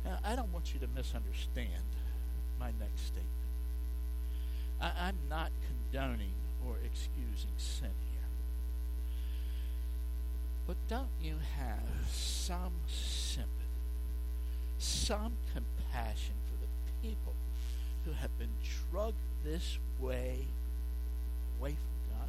Now, 0.04 0.18
I 0.24 0.36
don't 0.36 0.52
want 0.52 0.74
you 0.74 0.80
to 0.80 0.88
misunderstand 0.94 1.70
my 2.60 2.70
next 2.78 3.06
statement. 3.06 3.30
I, 4.80 5.08
am 5.08 5.16
not 5.28 5.50
condoning 5.66 6.34
or 6.68 6.76
excusing 6.84 7.50
sin 7.56 7.90
here. 8.10 8.28
But 10.66 10.76
don't 10.88 11.10
you 11.20 11.36
have 11.56 12.08
some 12.10 12.72
sympathy, 12.86 13.50
some 14.78 15.32
compassion 15.52 16.34
for 16.46 16.56
the 16.60 17.08
people 17.08 17.34
who 18.04 18.12
have 18.12 18.36
been 18.38 18.52
drugged 18.90 19.16
this 19.44 19.78
way 20.00 20.46
away 21.58 21.70
from 21.70 22.18
God? 22.18 22.28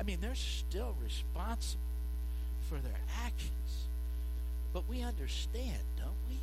I 0.00 0.02
mean, 0.02 0.18
they're 0.20 0.34
still 0.34 0.94
responsible 1.02 1.82
for 2.68 2.78
their 2.78 3.00
actions. 3.24 3.88
But 4.72 4.88
we 4.88 5.02
understand, 5.02 5.82
don't 5.98 6.16
we? 6.28 6.38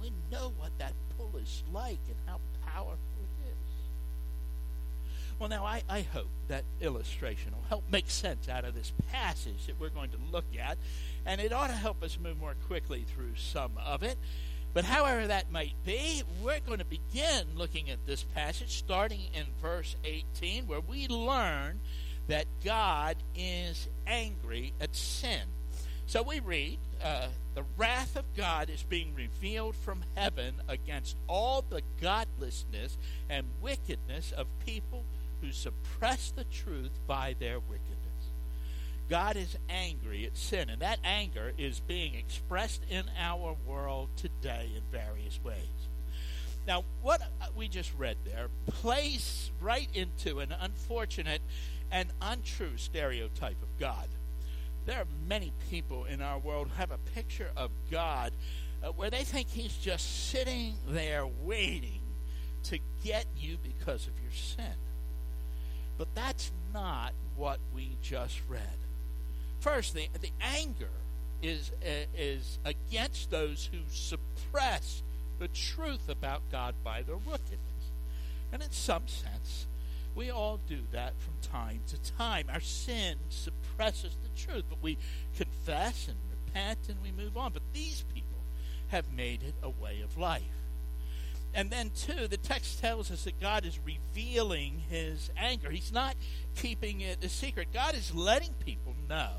We 0.00 0.12
know 0.30 0.52
what 0.58 0.70
that 0.78 0.92
pull 1.16 1.30
is 1.40 1.62
like 1.72 2.00
and 2.08 2.16
how 2.26 2.40
powerful 2.66 2.98
well, 5.38 5.48
now 5.48 5.64
I, 5.64 5.82
I 5.88 6.02
hope 6.02 6.28
that 6.48 6.64
illustration 6.80 7.52
will 7.52 7.68
help 7.68 7.84
make 7.90 8.10
sense 8.10 8.48
out 8.48 8.64
of 8.64 8.74
this 8.74 8.92
passage 9.10 9.66
that 9.66 9.80
we're 9.80 9.88
going 9.88 10.10
to 10.10 10.18
look 10.30 10.44
at, 10.60 10.78
and 11.26 11.40
it 11.40 11.52
ought 11.52 11.68
to 11.68 11.74
help 11.74 12.02
us 12.02 12.18
move 12.22 12.38
more 12.38 12.54
quickly 12.66 13.04
through 13.14 13.34
some 13.36 13.72
of 13.84 14.02
it. 14.02 14.16
But 14.72 14.84
however 14.84 15.26
that 15.28 15.52
might 15.52 15.74
be, 15.84 16.22
we're 16.42 16.60
going 16.60 16.80
to 16.80 16.84
begin 16.84 17.46
looking 17.54 17.90
at 17.90 18.06
this 18.06 18.24
passage 18.24 18.76
starting 18.76 19.22
in 19.32 19.44
verse 19.62 19.96
18, 20.04 20.66
where 20.66 20.80
we 20.80 21.06
learn 21.08 21.80
that 22.26 22.46
God 22.64 23.16
is 23.36 23.88
angry 24.06 24.72
at 24.80 24.96
sin. 24.96 25.42
So 26.06 26.22
we 26.22 26.40
read, 26.40 26.78
uh, 27.02 27.28
the 27.54 27.64
wrath 27.76 28.16
of 28.16 28.24
God 28.36 28.68
is 28.68 28.82
being 28.82 29.14
revealed 29.14 29.74
from 29.74 30.04
heaven 30.16 30.54
against 30.68 31.16
all 31.28 31.64
the 31.68 31.82
godlessness 32.00 32.98
and 33.30 33.46
wickedness 33.62 34.32
of 34.32 34.46
people 34.66 35.04
who 35.44 35.52
suppress 35.52 36.30
the 36.30 36.44
truth 36.44 36.90
by 37.06 37.34
their 37.38 37.60
wickedness. 37.60 37.98
God 39.10 39.36
is 39.36 39.56
angry 39.68 40.24
at 40.24 40.36
sin, 40.36 40.70
and 40.70 40.80
that 40.80 40.98
anger 41.04 41.52
is 41.58 41.80
being 41.80 42.14
expressed 42.14 42.82
in 42.88 43.04
our 43.18 43.54
world 43.66 44.08
today 44.16 44.70
in 44.74 44.82
various 44.90 45.38
ways. 45.44 45.88
Now, 46.66 46.84
what 47.02 47.20
we 47.54 47.68
just 47.68 47.92
read 47.98 48.16
there 48.24 48.48
plays 48.66 49.50
right 49.60 49.88
into 49.92 50.40
an 50.40 50.54
unfortunate 50.58 51.42
and 51.92 52.08
untrue 52.22 52.78
stereotype 52.78 53.62
of 53.62 53.78
God. 53.78 54.08
There 54.86 54.98
are 54.98 55.06
many 55.28 55.52
people 55.70 56.06
in 56.06 56.22
our 56.22 56.38
world 56.38 56.68
who 56.68 56.74
have 56.76 56.90
a 56.90 56.98
picture 57.14 57.50
of 57.54 57.70
God 57.90 58.32
uh, 58.82 58.92
where 58.92 59.10
they 59.10 59.24
think 59.24 59.48
He's 59.50 59.76
just 59.76 60.30
sitting 60.30 60.74
there 60.88 61.26
waiting 61.26 62.00
to 62.64 62.78
get 63.02 63.26
you 63.36 63.58
because 63.62 64.06
of 64.06 64.14
your 64.22 64.32
sin. 64.32 64.72
But 65.98 66.14
that's 66.14 66.50
not 66.72 67.12
what 67.36 67.58
we 67.74 67.96
just 68.02 68.40
read. 68.48 68.60
First, 69.60 69.94
the, 69.94 70.08
the 70.20 70.30
anger 70.40 70.90
is, 71.42 71.70
uh, 71.82 72.06
is 72.16 72.58
against 72.64 73.30
those 73.30 73.70
who 73.72 73.78
suppress 73.90 75.02
the 75.38 75.48
truth 75.48 76.08
about 76.08 76.42
God 76.50 76.74
by 76.82 77.02
their 77.02 77.16
wickedness. 77.16 77.58
And 78.52 78.62
in 78.62 78.70
some 78.70 79.08
sense, 79.08 79.66
we 80.14 80.30
all 80.30 80.60
do 80.68 80.80
that 80.92 81.14
from 81.18 81.34
time 81.42 81.80
to 81.88 82.12
time. 82.12 82.46
Our 82.52 82.60
sin 82.60 83.16
suppresses 83.28 84.16
the 84.22 84.40
truth, 84.40 84.64
but 84.68 84.82
we 84.82 84.96
confess 85.36 86.08
and 86.08 86.16
repent 86.30 86.78
and 86.88 86.98
we 87.02 87.10
move 87.10 87.36
on. 87.36 87.52
But 87.52 87.62
these 87.72 88.04
people 88.14 88.38
have 88.88 89.12
made 89.12 89.42
it 89.42 89.54
a 89.62 89.70
way 89.70 90.00
of 90.02 90.16
life. 90.16 90.42
And 91.54 91.70
then, 91.70 91.90
two, 91.94 92.26
the 92.26 92.36
text 92.36 92.80
tells 92.80 93.12
us 93.12 93.24
that 93.24 93.40
God 93.40 93.64
is 93.64 93.78
revealing 93.84 94.82
his 94.88 95.30
anger. 95.36 95.70
He's 95.70 95.92
not 95.92 96.16
keeping 96.56 97.00
it 97.00 97.24
a 97.24 97.28
secret. 97.28 97.68
God 97.72 97.94
is 97.94 98.12
letting 98.12 98.52
people 98.54 98.94
know 99.08 99.30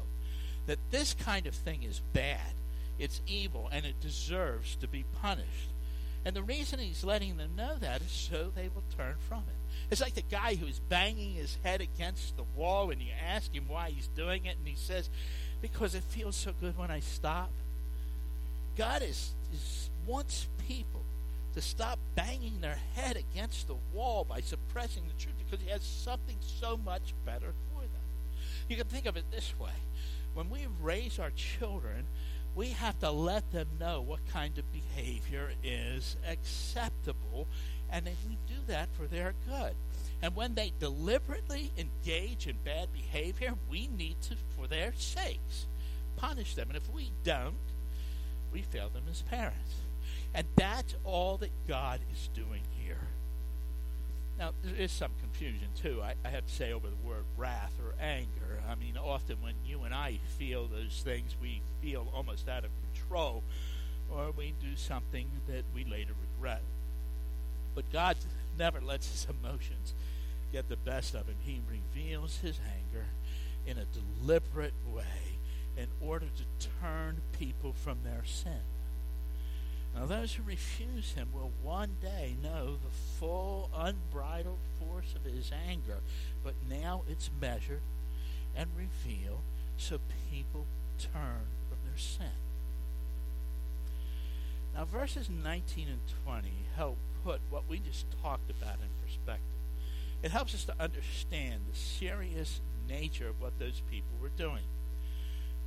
that 0.65 0.79
this 0.91 1.13
kind 1.13 1.45
of 1.45 1.53
thing 1.53 1.83
is 1.83 2.01
bad, 2.13 2.53
it's 2.97 3.21
evil, 3.27 3.69
and 3.71 3.85
it 3.85 3.99
deserves 3.99 4.77
to 4.77 4.87
be 4.87 5.03
punished. 5.21 5.73
And 6.23 6.35
the 6.35 6.41
reason 6.41 6.79
he's 6.79 7.03
letting 7.03 7.37
them 7.37 7.51
know 7.55 7.75
that 7.79 8.01
is 8.01 8.11
so 8.11 8.51
they 8.55 8.69
will 8.73 8.83
turn 8.97 9.15
from 9.27 9.39
it. 9.39 9.55
It's 9.91 10.01
like 10.01 10.15
the 10.15 10.23
guy 10.23 10.55
who's 10.55 10.79
banging 10.79 11.35
his 11.35 11.57
head 11.63 11.81
against 11.81 12.37
the 12.37 12.45
wall 12.55 12.89
and 12.89 13.01
you 13.01 13.11
ask 13.27 13.53
him 13.53 13.65
why 13.67 13.91
he's 13.91 14.07
doing 14.07 14.45
it, 14.45 14.57
and 14.57 14.67
he 14.67 14.75
says, 14.75 15.09
Because 15.61 15.93
it 15.93 16.03
feels 16.03 16.35
so 16.35 16.53
good 16.59 16.77
when 16.77 16.89
I 16.89 17.01
stop. 17.01 17.51
God 18.77 19.03
is, 19.03 19.33
is 19.53 19.89
wants 20.07 20.47
people 20.67 21.03
to 21.55 21.61
stop 21.61 21.97
banging 22.15 22.59
their 22.61 22.77
head 22.93 23.17
against 23.17 23.67
the 23.67 23.77
wall 23.93 24.25
by 24.25 24.41
suppressing 24.41 25.03
the 25.07 25.13
truth 25.21 25.35
because 25.37 25.63
he 25.63 25.71
has 25.71 25.81
something 25.81 26.37
so 26.41 26.77
much 26.77 27.13
better 27.25 27.53
for 27.71 27.81
them. 27.81 27.89
You 28.69 28.75
can 28.75 28.87
think 28.87 29.05
of 29.05 29.17
it 29.17 29.31
this 29.31 29.57
way 29.57 29.71
when 30.35 30.49
we 30.49 30.67
raise 30.81 31.17
our 31.17 31.31
children, 31.31 32.05
we 32.55 32.69
have 32.69 32.99
to 32.99 33.09
let 33.09 33.51
them 33.51 33.67
know 33.79 34.01
what 34.01 34.19
kind 34.31 34.57
of 34.57 34.65
behavior 34.71 35.51
is 35.63 36.17
acceptable, 36.27 37.47
and 37.89 38.05
we 38.27 38.37
do 38.47 38.59
that 38.67 38.89
for 38.93 39.07
their 39.07 39.33
good. 39.47 39.73
And 40.21 40.35
when 40.35 40.55
they 40.55 40.73
deliberately 40.77 41.71
engage 41.77 42.47
in 42.47 42.57
bad 42.65 42.91
behavior, 42.91 43.53
we 43.69 43.87
need 43.87 44.21
to, 44.23 44.35
for 44.57 44.67
their 44.67 44.93
sakes, 44.97 45.67
punish 46.17 46.55
them. 46.55 46.67
And 46.67 46.77
if 46.77 46.89
we 46.89 47.11
don't, 47.23 47.55
we 48.51 48.61
fail 48.61 48.89
them 48.89 49.03
as 49.09 49.21
parents. 49.21 49.75
And 50.35 50.45
that's 50.57 50.93
all 51.05 51.37
that 51.37 51.51
God 51.65 52.01
is 52.11 52.29
doing 52.33 52.61
here. 52.77 52.97
Now, 54.37 54.51
there 54.63 54.75
is 54.75 54.91
some 54.91 55.11
confusion, 55.21 55.69
too, 55.81 56.01
I, 56.03 56.15
I, 56.25 56.29
have 56.29 56.45
to 56.45 56.53
say, 56.53 56.73
over 56.73 56.89
the 56.89 57.07
word 57.07 57.23
wrath 57.37 57.71
or 57.81 57.93
anger. 58.03 58.59
I 58.69 58.75
mean, 58.75 58.97
often 58.97 59.37
when 59.41 59.53
you 59.65 59.83
and 59.83 59.93
I 59.93 60.19
feel 60.37 60.67
those 60.67 61.01
things, 61.05 61.37
we 61.41 61.61
feel 61.81 62.11
almost 62.13 62.49
out 62.49 62.65
of 62.65 62.71
control, 62.93 63.43
or 64.11 64.31
we 64.31 64.53
do 64.61 64.75
something 64.75 65.27
that 65.47 65.63
we 65.73 65.85
later 65.85 66.11
regret. 66.35 66.61
But 67.73 67.89
God 67.93 68.17
never 68.59 68.81
lets 68.81 69.09
his 69.09 69.25
emotions 69.41 69.93
get 70.51 70.67
the 70.67 70.75
best 70.75 71.15
of 71.15 71.27
him. 71.27 71.37
He 71.45 71.61
reveals 71.69 72.39
his 72.39 72.59
anger 72.59 73.05
in 73.65 73.77
a 73.77 73.85
deliberate 74.19 74.73
way 74.85 75.39
in 75.77 75.87
order 76.01 76.25
to 76.25 76.67
turn 76.81 77.21
people 77.39 77.71
from 77.71 77.99
their 78.03 78.23
sin. 78.25 78.74
Now, 79.95 80.05
those 80.05 80.33
who 80.33 80.43
refuse 80.43 81.13
him 81.13 81.29
will 81.33 81.51
one 81.63 81.95
day 82.01 82.35
know 82.43 82.73
the 82.73 82.91
full, 83.17 83.69
unbridled 83.73 84.59
force 84.77 85.15
of 85.15 85.23
his 85.23 85.51
anger, 85.67 85.99
but 86.43 86.55
now 86.69 87.03
it's 87.09 87.29
measured 87.39 87.81
and 88.55 88.69
revealed 88.77 89.41
so 89.77 89.99
people 90.29 90.65
turn 90.99 91.47
from 91.69 91.77
their 91.85 91.97
sin. 91.97 92.27
Now, 94.73 94.83
verses 94.83 95.29
19 95.29 95.87
and 95.87 96.01
20 96.25 96.49
help 96.75 96.97
put 97.23 97.39
what 97.49 97.63
we 97.69 97.79
just 97.79 98.05
talked 98.21 98.51
about 98.51 98.75
in 98.81 98.89
perspective. 99.01 99.45
It 100.21 100.31
helps 100.31 100.53
us 100.53 100.65
to 100.65 100.75
understand 100.77 101.61
the 101.71 101.77
serious 101.77 102.59
nature 102.87 103.29
of 103.29 103.39
what 103.39 103.59
those 103.59 103.81
people 103.89 104.17
were 104.21 104.29
doing. 104.29 104.63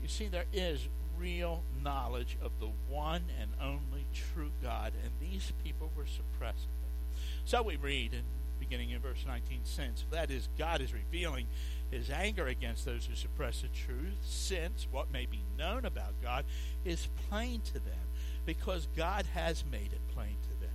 You 0.02 0.08
see, 0.08 0.28
there 0.28 0.44
is 0.52 0.88
real 1.18 1.62
knowledge 1.82 2.36
of 2.40 2.52
the 2.60 2.70
one 2.88 3.24
and 3.40 3.50
only 3.60 4.06
true 4.12 4.50
God, 4.62 4.92
and 5.02 5.12
these 5.20 5.52
people 5.64 5.90
were 5.96 6.06
suppressing 6.06 6.70
it. 6.82 7.18
So 7.44 7.62
we 7.62 7.76
read 7.76 8.12
in 8.12 8.22
beginning 8.58 8.90
in 8.90 9.00
verse 9.00 9.24
19 9.26 9.60
since 9.62 10.04
that 10.10 10.30
is 10.30 10.48
god 10.58 10.80
is 10.80 10.92
revealing 10.92 11.46
his 11.90 12.10
anger 12.10 12.46
against 12.46 12.84
those 12.84 13.06
who 13.06 13.14
suppress 13.14 13.62
the 13.62 13.68
truth 13.68 14.18
since 14.22 14.86
what 14.90 15.12
may 15.12 15.26
be 15.26 15.42
known 15.56 15.84
about 15.84 16.20
god 16.22 16.44
is 16.84 17.08
plain 17.28 17.60
to 17.60 17.74
them 17.74 18.08
because 18.44 18.88
god 18.96 19.26
has 19.34 19.64
made 19.70 19.92
it 19.92 20.00
plain 20.14 20.36
to 20.42 20.60
them 20.60 20.74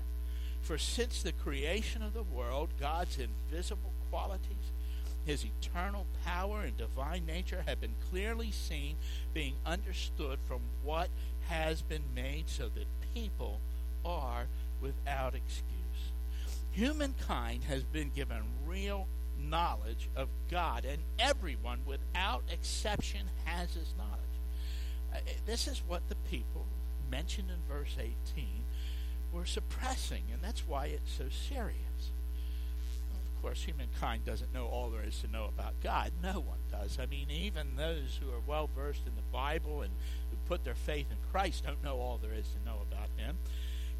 for 0.62 0.78
since 0.78 1.22
the 1.22 1.32
creation 1.32 2.02
of 2.02 2.14
the 2.14 2.24
world 2.24 2.70
god's 2.80 3.18
invisible 3.18 3.94
qualities 4.10 4.72
his 5.26 5.46
eternal 5.46 6.06
power 6.26 6.62
and 6.62 6.78
divine 6.78 7.26
nature 7.26 7.64
have 7.66 7.80
been 7.80 7.96
clearly 8.10 8.52
seen, 8.52 8.98
being 9.34 9.56
understood 9.66 10.40
from 10.48 10.62
what 10.84 11.10
has 11.48 11.82
been 11.82 12.04
made, 12.14 12.50
so 12.50 12.70
that 12.76 12.86
people 13.14 13.60
are 14.04 14.48
without 14.82 15.36
excuse. 15.36 15.64
Humankind 16.72 17.64
has 17.66 17.84
been 17.84 18.12
given 18.14 18.42
real 18.66 19.08
knowledge 19.40 20.10
of 20.16 20.28
God, 20.50 20.86
and 20.86 21.00
everyone, 21.20 21.80
without 21.86 22.44
exception, 22.52 23.28
has 23.46 23.74
this 23.76 23.94
knowledge. 23.98 24.20
Uh, 25.14 25.18
this 25.46 25.68
is 25.68 25.82
what 25.88 26.08
the 26.10 26.16
people 26.30 26.66
mentioned 27.10 27.50
in 27.50 27.74
verse 27.74 27.96
18 28.00 28.46
were 29.32 29.46
suppressing, 29.46 30.24
and 30.32 30.42
that's 30.42 30.68
why 30.68 30.88
it's 30.88 31.12
so 31.14 31.26
serious 31.30 32.12
course, 33.44 33.64
humankind 33.64 34.24
doesn't 34.24 34.54
know 34.54 34.68
all 34.68 34.90
there 34.90 35.04
is 35.04 35.20
to 35.20 35.28
know 35.28 35.46
about 35.46 35.74
God. 35.84 36.12
No 36.24 36.40
one 36.40 36.60
does. 36.72 36.98
I 36.98 37.06
mean, 37.06 37.30
even 37.30 37.76
those 37.76 38.18
who 38.22 38.30
are 38.32 38.40
well 38.48 38.70
versed 38.74 39.06
in 39.06 39.16
the 39.16 39.22
Bible 39.34 39.82
and 39.82 39.92
who 40.32 40.38
put 40.48 40.64
their 40.64 40.76
faith 40.76 41.08
in 41.12 41.18
Christ 41.30 41.66
don't 41.66 41.84
know 41.84 41.98
all 41.98 42.18
there 42.22 42.34
is 42.34 42.48
to 42.48 42.66
know 42.66 42.78
about 42.90 43.10
Him. 43.18 43.38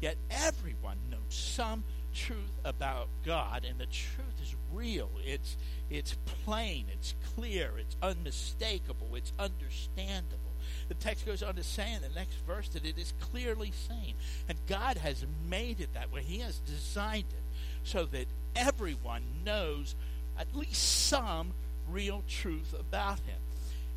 Yet 0.00 0.16
everyone 0.30 0.96
knows 1.10 1.20
some 1.28 1.84
truth 2.14 2.58
about 2.64 3.08
God, 3.24 3.66
and 3.68 3.78
the 3.78 3.86
truth 3.86 4.40
is 4.42 4.56
real. 4.72 5.10
It's 5.24 5.56
it's 5.90 6.16
plain, 6.44 6.86
it's 6.90 7.14
clear, 7.36 7.72
it's 7.78 7.96
unmistakable, 8.02 9.14
it's 9.14 9.32
understandable. 9.38 10.40
The 10.88 10.94
text 10.94 11.26
goes 11.26 11.42
on 11.42 11.54
to 11.56 11.62
say 11.62 11.92
in 11.92 12.00
the 12.00 12.08
next 12.08 12.36
verse 12.46 12.68
that 12.70 12.86
it 12.86 12.98
is 12.98 13.12
clearly 13.20 13.72
seen. 13.88 14.14
And 14.48 14.58
God 14.66 14.96
has 14.96 15.24
made 15.48 15.80
it 15.80 15.92
that 15.92 16.10
way. 16.10 16.22
He 16.22 16.38
has 16.38 16.58
designed 16.60 17.26
it 17.30 17.42
so 17.82 18.06
that 18.06 18.26
everyone 18.56 19.22
knows 19.44 19.94
at 20.38 20.54
least 20.54 21.06
some 21.06 21.52
real 21.88 22.22
truth 22.28 22.74
about 22.78 23.18
him. 23.20 23.38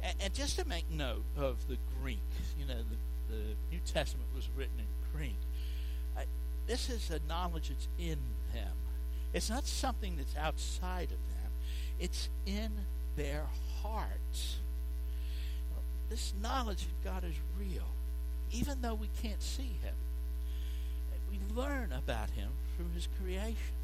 And, 0.03 0.15
and 0.21 0.33
just 0.33 0.59
to 0.59 0.67
make 0.67 0.89
note 0.91 1.23
of 1.35 1.67
the 1.67 1.77
Greek, 2.01 2.19
you 2.59 2.65
know, 2.65 2.75
the, 2.75 3.33
the 3.35 3.43
New 3.71 3.79
Testament 3.85 4.27
was 4.35 4.49
written 4.55 4.79
in 4.79 5.17
Greek. 5.17 5.37
Uh, 6.15 6.21
this 6.67 6.89
is 6.89 7.09
a 7.09 7.19
knowledge 7.27 7.69
that's 7.69 7.87
in 7.97 8.19
them. 8.53 8.73
It's 9.33 9.49
not 9.49 9.65
something 9.65 10.15
that's 10.17 10.35
outside 10.37 11.05
of 11.05 11.09
them. 11.09 11.51
It's 11.99 12.29
in 12.45 12.71
their 13.15 13.45
hearts. 13.81 14.57
This 16.09 16.33
knowledge 16.41 16.83
of 16.83 17.03
God 17.03 17.23
is 17.23 17.35
real, 17.59 17.87
even 18.51 18.81
though 18.81 18.93
we 18.93 19.09
can't 19.21 19.41
see 19.41 19.77
Him. 19.83 19.95
We 21.29 21.39
learn 21.53 21.91
about 21.91 22.29
Him 22.29 22.49
through 22.75 22.87
His 22.95 23.07
creation. 23.21 23.76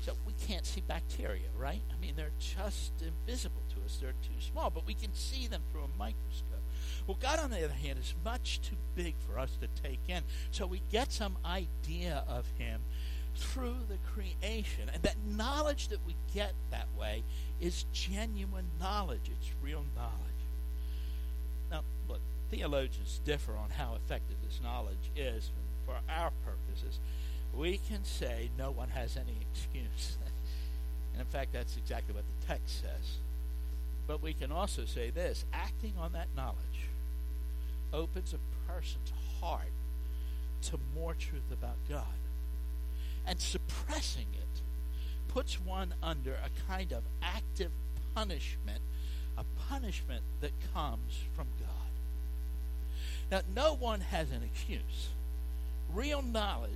So 0.00 0.14
we 0.26 0.32
can't 0.46 0.64
see 0.64 0.80
bacteria, 0.80 1.48
right? 1.58 1.82
I 1.92 2.00
mean, 2.00 2.14
they're 2.16 2.30
just 2.38 2.92
invisible 3.02 3.62
to 3.74 3.84
us. 3.84 3.98
They're 4.00 4.14
too 4.22 4.40
small, 4.40 4.70
but 4.70 4.86
we 4.86 4.94
can 4.94 5.12
see 5.14 5.46
them 5.46 5.62
through 5.70 5.82
a 5.82 5.98
microscope. 5.98 6.46
Well, 7.06 7.18
God, 7.20 7.38
on 7.38 7.50
the 7.50 7.64
other 7.64 7.74
hand, 7.74 7.98
is 7.98 8.14
much 8.24 8.60
too 8.62 8.76
big 8.94 9.14
for 9.26 9.38
us 9.38 9.50
to 9.60 9.82
take 9.82 10.00
in. 10.08 10.22
So 10.50 10.66
we 10.66 10.80
get 10.90 11.12
some 11.12 11.36
idea 11.44 12.24
of 12.26 12.46
Him 12.56 12.80
through 13.36 13.76
the 13.88 13.98
creation. 14.12 14.90
And 14.92 15.02
that 15.02 15.16
knowledge 15.26 15.88
that 15.88 16.06
we 16.06 16.16
get 16.32 16.54
that 16.70 16.88
way 16.98 17.22
is 17.60 17.84
genuine 17.92 18.66
knowledge, 18.80 19.30
it's 19.30 19.50
real 19.62 19.84
knowledge. 19.94 20.14
Now, 21.70 21.82
look, 22.08 22.20
theologians 22.50 23.20
differ 23.24 23.52
on 23.52 23.70
how 23.70 23.96
effective 23.96 24.36
this 24.42 24.60
knowledge 24.62 25.10
is 25.14 25.50
for 25.84 25.94
our 26.08 26.30
purposes 26.44 26.98
we 27.56 27.78
can 27.88 28.04
say 28.04 28.50
no 28.58 28.70
one 28.70 28.88
has 28.90 29.16
any 29.16 29.36
excuse. 29.52 30.16
and 31.12 31.20
in 31.20 31.26
fact, 31.26 31.52
that's 31.52 31.76
exactly 31.76 32.14
what 32.14 32.24
the 32.24 32.46
text 32.46 32.80
says. 32.82 33.18
But 34.06 34.22
we 34.22 34.32
can 34.32 34.50
also 34.50 34.84
say 34.84 35.10
this 35.10 35.44
acting 35.52 35.94
on 35.98 36.12
that 36.12 36.28
knowledge 36.36 36.56
opens 37.92 38.34
a 38.34 38.38
person's 38.70 39.12
heart 39.40 39.72
to 40.62 40.78
more 40.94 41.14
truth 41.14 41.50
about 41.52 41.76
God. 41.88 42.04
And 43.26 43.40
suppressing 43.40 44.26
it 44.32 44.62
puts 45.28 45.60
one 45.60 45.94
under 46.02 46.32
a 46.32 46.70
kind 46.70 46.92
of 46.92 47.02
active 47.22 47.70
punishment, 48.14 48.80
a 49.38 49.44
punishment 49.68 50.22
that 50.40 50.52
comes 50.74 51.20
from 51.36 51.46
God. 51.60 51.68
Now, 53.30 53.42
no 53.54 53.74
one 53.74 54.00
has 54.00 54.30
an 54.30 54.42
excuse. 54.42 55.10
Real 55.92 56.22
knowledge 56.22 56.70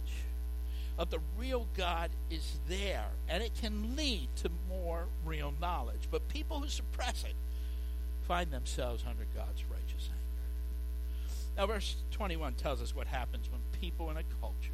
of 0.98 1.10
the 1.10 1.18
real 1.38 1.66
God 1.76 2.10
is 2.30 2.58
there, 2.68 3.06
and 3.28 3.42
it 3.42 3.52
can 3.60 3.96
lead 3.96 4.28
to 4.36 4.50
more 4.68 5.06
real 5.24 5.52
knowledge. 5.60 6.08
But 6.10 6.28
people 6.28 6.60
who 6.60 6.68
suppress 6.68 7.24
it 7.24 7.34
find 8.26 8.50
themselves 8.50 9.04
under 9.08 9.24
God's 9.34 9.64
righteous 9.70 10.08
anger. 10.08 10.24
Now, 11.56 11.66
verse 11.66 11.96
21 12.12 12.54
tells 12.54 12.80
us 12.80 12.94
what 12.94 13.06
happens 13.06 13.48
when 13.50 13.60
people 13.80 14.10
in 14.10 14.16
a 14.16 14.22
culture 14.40 14.70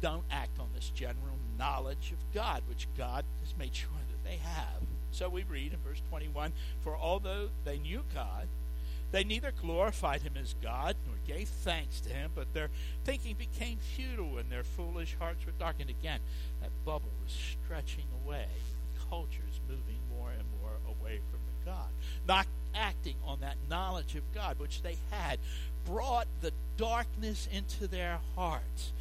don't 0.00 0.24
act 0.30 0.58
on 0.58 0.68
this 0.74 0.90
general 0.90 1.38
knowledge 1.58 2.12
of 2.12 2.34
God, 2.34 2.62
which 2.68 2.88
God 2.96 3.24
has 3.42 3.56
made 3.56 3.74
sure 3.74 3.90
that 4.08 4.28
they 4.28 4.36
have. 4.36 4.82
So 5.10 5.28
we 5.28 5.44
read 5.44 5.72
in 5.72 5.78
verse 5.80 6.02
21 6.10 6.52
For 6.82 6.96
although 6.96 7.48
they 7.64 7.78
knew 7.78 8.02
God, 8.14 8.48
they 9.16 9.24
neither 9.24 9.50
glorified 9.62 10.20
him 10.20 10.34
as 10.38 10.54
God 10.62 10.94
nor 11.06 11.16
gave 11.26 11.48
thanks 11.48 12.00
to 12.02 12.10
him, 12.10 12.32
but 12.34 12.52
their 12.52 12.68
thinking 13.04 13.34
became 13.34 13.78
futile 13.78 14.36
and 14.36 14.52
their 14.52 14.62
foolish 14.62 15.16
hearts 15.18 15.46
were 15.46 15.52
darkened. 15.58 15.88
Again, 15.88 16.20
that 16.60 16.68
bubble 16.84 17.08
was 17.24 17.32
stretching 17.32 18.04
away. 18.22 18.44
The 18.92 19.06
culture 19.08 19.44
is 19.50 19.58
moving 19.66 20.00
more 20.10 20.28
and 20.32 20.44
more 20.60 20.72
away 20.86 21.20
from 21.30 21.40
God. 21.64 21.88
Not 22.28 22.46
acting 22.74 23.16
on 23.24 23.40
that 23.40 23.56
knowledge 23.70 24.16
of 24.16 24.34
God, 24.34 24.58
which 24.58 24.82
they 24.82 24.98
had, 25.10 25.38
brought 25.86 26.28
the 26.42 26.52
darkness 26.76 27.48
into 27.50 27.88
their 27.88 28.18
hearts. 28.34 28.92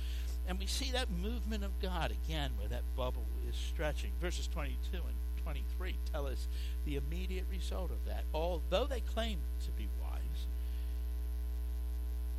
And 0.47 0.57
we 0.57 0.65
see 0.65 0.91
that 0.91 1.11
movement 1.11 1.65
of 1.65 1.77
God 1.81 2.11
again 2.11 2.51
where 2.57 2.69
that 2.69 2.83
bubble 2.95 3.25
is 3.49 3.55
stretching. 3.55 4.11
Verses 4.21 4.47
22 4.47 4.77
and 4.93 5.15
23 5.45 5.99
tell 6.11 6.25
us 6.25 6.47
the 6.85 6.95
immediate 6.95 7.45
result 7.51 7.91
of 7.91 8.03
that. 8.07 8.23
Although 8.33 8.85
they 8.85 8.99
claimed 8.99 9.41
to 9.63 9.71
be 9.71 9.87
wise, 10.01 10.47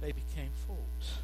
they 0.01 0.11
became 0.11 0.51
fools 0.67 1.19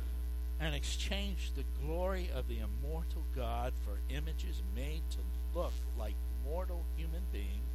and 0.61 0.77
exchanged 0.77 1.57
the 1.57 1.65
glory 1.85 2.31
of 2.33 2.47
the 2.47 2.59
immortal 2.61 3.25
God 3.35 3.73
for 3.85 3.99
images 4.15 4.63
made 4.77 5.03
to 5.11 5.19
look 5.59 5.73
like 5.99 6.15
mortal 6.45 6.85
human 6.97 7.23
beings 7.33 7.67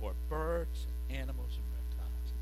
or 0.00 0.14
birds 0.28 0.86
and 1.08 1.20
animals 1.20 1.52
and 1.56 1.64
reptiles. 1.72 2.32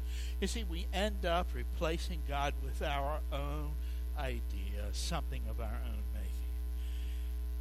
You 0.40 0.46
see, 0.46 0.64
we 0.64 0.86
end 0.90 1.26
up 1.26 1.48
replacing 1.52 2.22
God 2.26 2.54
with 2.64 2.80
our 2.80 3.20
own 3.30 3.72
idea, 4.18 4.88
something 4.92 5.42
of 5.50 5.60
our 5.60 5.80
own 5.84 6.02
making. 6.14 6.30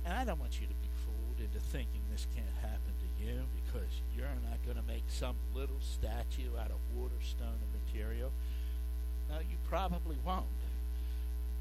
And 0.06 0.14
I 0.14 0.24
don't 0.24 0.40
want 0.40 0.62
you 0.62 0.68
to 0.68 0.74
be 0.76 0.90
fooled 1.04 1.42
into 1.42 1.60
thinking 1.60 2.00
this 2.10 2.26
can't 2.34 2.48
happen 2.62 2.94
you 3.02 3.09
because 3.26 3.90
you're 4.16 4.28
not 4.50 4.64
going 4.66 4.78
to 4.78 4.92
make 4.92 5.04
some 5.08 5.36
little 5.54 5.80
statue 5.82 6.58
out 6.60 6.72
of 6.72 6.78
wood 6.96 7.12
or 7.12 7.24
stone 7.24 7.48
or 7.48 7.80
material. 7.86 8.32
No, 9.30 9.40
you 9.40 9.58
probably 9.70 10.18
won't. 10.26 10.46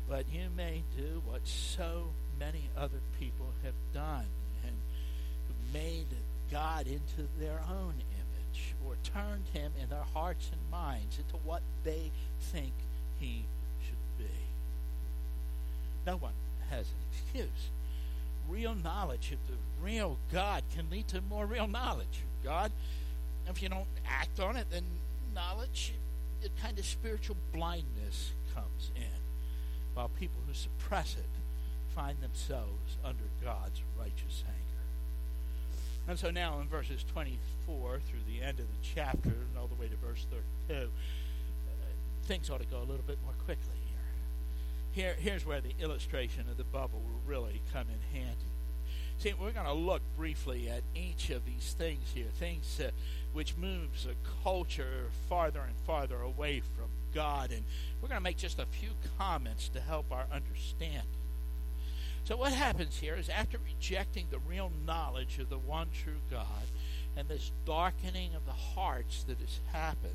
But 0.09 0.25
you 0.33 0.49
may 0.57 0.83
do 0.97 1.23
what 1.27 1.47
so 1.47 2.11
many 2.39 2.71
other 2.77 3.01
people 3.19 3.53
have 3.63 3.75
done 3.93 4.25
and 4.65 4.75
made 5.73 6.07
God 6.51 6.87
into 6.87 7.29
their 7.39 7.61
own 7.69 7.95
image 7.95 8.75
or 8.87 8.95
turned 9.03 9.45
him 9.53 9.73
in 9.83 9.89
their 9.91 10.07
hearts 10.15 10.51
and 10.51 10.61
minds 10.71 11.19
into 11.19 11.37
what 11.45 11.63
they 11.85 12.11
think 12.41 12.73
he 13.19 13.45
should 13.85 14.19
be. 14.19 14.33
No 16.07 16.17
one 16.17 16.33
has 16.71 16.87
an 16.87 16.97
excuse 17.13 17.71
real 18.49 18.75
knowledge 18.75 19.33
of 19.33 19.39
the 19.47 19.57
real 19.83 20.19
God 20.33 20.63
can 20.75 20.91
lead 20.91 21.09
to 21.09 21.21
more 21.21 21.47
real 21.47 21.67
knowledge 21.67 22.23
of 22.23 22.45
God. 22.45 22.73
If 23.49 23.63
you 23.63 23.69
don't 23.69 23.87
act 24.07 24.41
on 24.41 24.57
it, 24.57 24.67
then 24.71 24.85
knowledge, 25.35 25.95
a 26.45 26.61
kind 26.61 26.79
of 26.79 26.85
spiritual 26.85 27.37
blindness 27.53 28.33
comes 28.55 28.91
in, 28.97 29.21
while 29.95 30.09
people 30.09 30.41
who 30.47 30.55
suppress 30.55 31.15
it 31.15 31.29
find 31.95 32.21
themselves 32.21 32.97
under 33.05 33.25
God's 33.43 33.83
righteous 33.99 34.45
anger. 34.47 34.59
And 36.09 36.19
so 36.19 36.31
now 36.31 36.61
in 36.61 36.69
verses 36.69 37.05
24 37.13 38.01
through 38.09 38.21
the 38.27 38.43
end 38.43 38.61
of 38.61 38.67
the 38.67 38.83
chapter 38.83 39.31
and 39.31 39.59
all 39.59 39.67
the 39.67 39.75
way 39.81 39.89
to 39.89 39.97
verse 39.97 40.27
32, 40.69 40.85
uh, 40.85 40.87
things 42.25 42.51
ought 42.51 42.61
to 42.61 42.67
go 42.67 42.79
a 42.79 42.89
little 42.89 43.05
bit 43.07 43.19
more 43.25 43.35
quickly 43.45 43.79
here. 44.93 45.15
here. 45.15 45.17
Here's 45.19 45.47
where 45.47 45.61
the 45.61 45.75
illustration 45.81 46.47
of 46.51 46.57
the 46.57 46.65
bubble 46.65 47.01
will 47.01 47.21
really 47.27 47.63
come 47.73 47.87
in 47.89 48.21
handy. 48.21 48.47
See, 49.19 49.33
we're 49.33 49.51
going 49.51 49.67
to 49.67 49.73
look 49.73 50.03
briefly 50.17 50.71
at 50.71 50.83
each 50.95 51.31
of 51.31 51.45
these 51.45 51.75
things 51.77 52.05
here, 52.15 52.29
things 52.39 52.81
uh, 52.81 52.91
which 53.33 53.57
moves 53.57 54.07
a 54.07 54.15
culture 54.45 55.07
farther 55.29 55.61
and 55.61 55.75
farther 55.87 56.21
away 56.21 56.61
from 56.61 56.87
God, 57.13 57.51
and 57.51 57.65
we're 58.01 58.09
going 58.09 58.21
to 58.21 58.25
make 58.25 58.37
just 58.37 58.61
a 58.61 58.67
few 58.67 58.91
comments 59.19 59.69
to 59.71 59.81
help 59.81 60.13
our 60.13 60.27
understanding. 60.33 61.03
So, 62.25 62.37
what 62.37 62.53
happens 62.53 62.99
here 62.99 63.17
is 63.17 63.29
after 63.29 63.59
rejecting 63.59 64.27
the 64.31 64.39
real 64.39 64.71
knowledge 64.87 65.39
of 65.39 65.49
the 65.49 65.59
one 65.59 65.89
true 65.93 66.21
God 66.31 66.47
and 67.17 67.27
this 67.27 67.51
darkening 67.65 68.35
of 68.35 68.47
the 68.47 68.53
hearts 68.53 69.25
that 69.25 69.39
has 69.41 69.61
happened, 69.73 70.13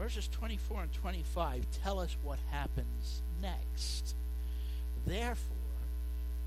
verses 0.00 0.28
24 0.28 0.82
and 0.82 0.92
25 0.94 1.66
tell 1.82 2.00
us 2.00 2.16
what 2.22 2.38
happens 2.50 3.20
next. 3.42 4.14
Therefore, 5.06 5.56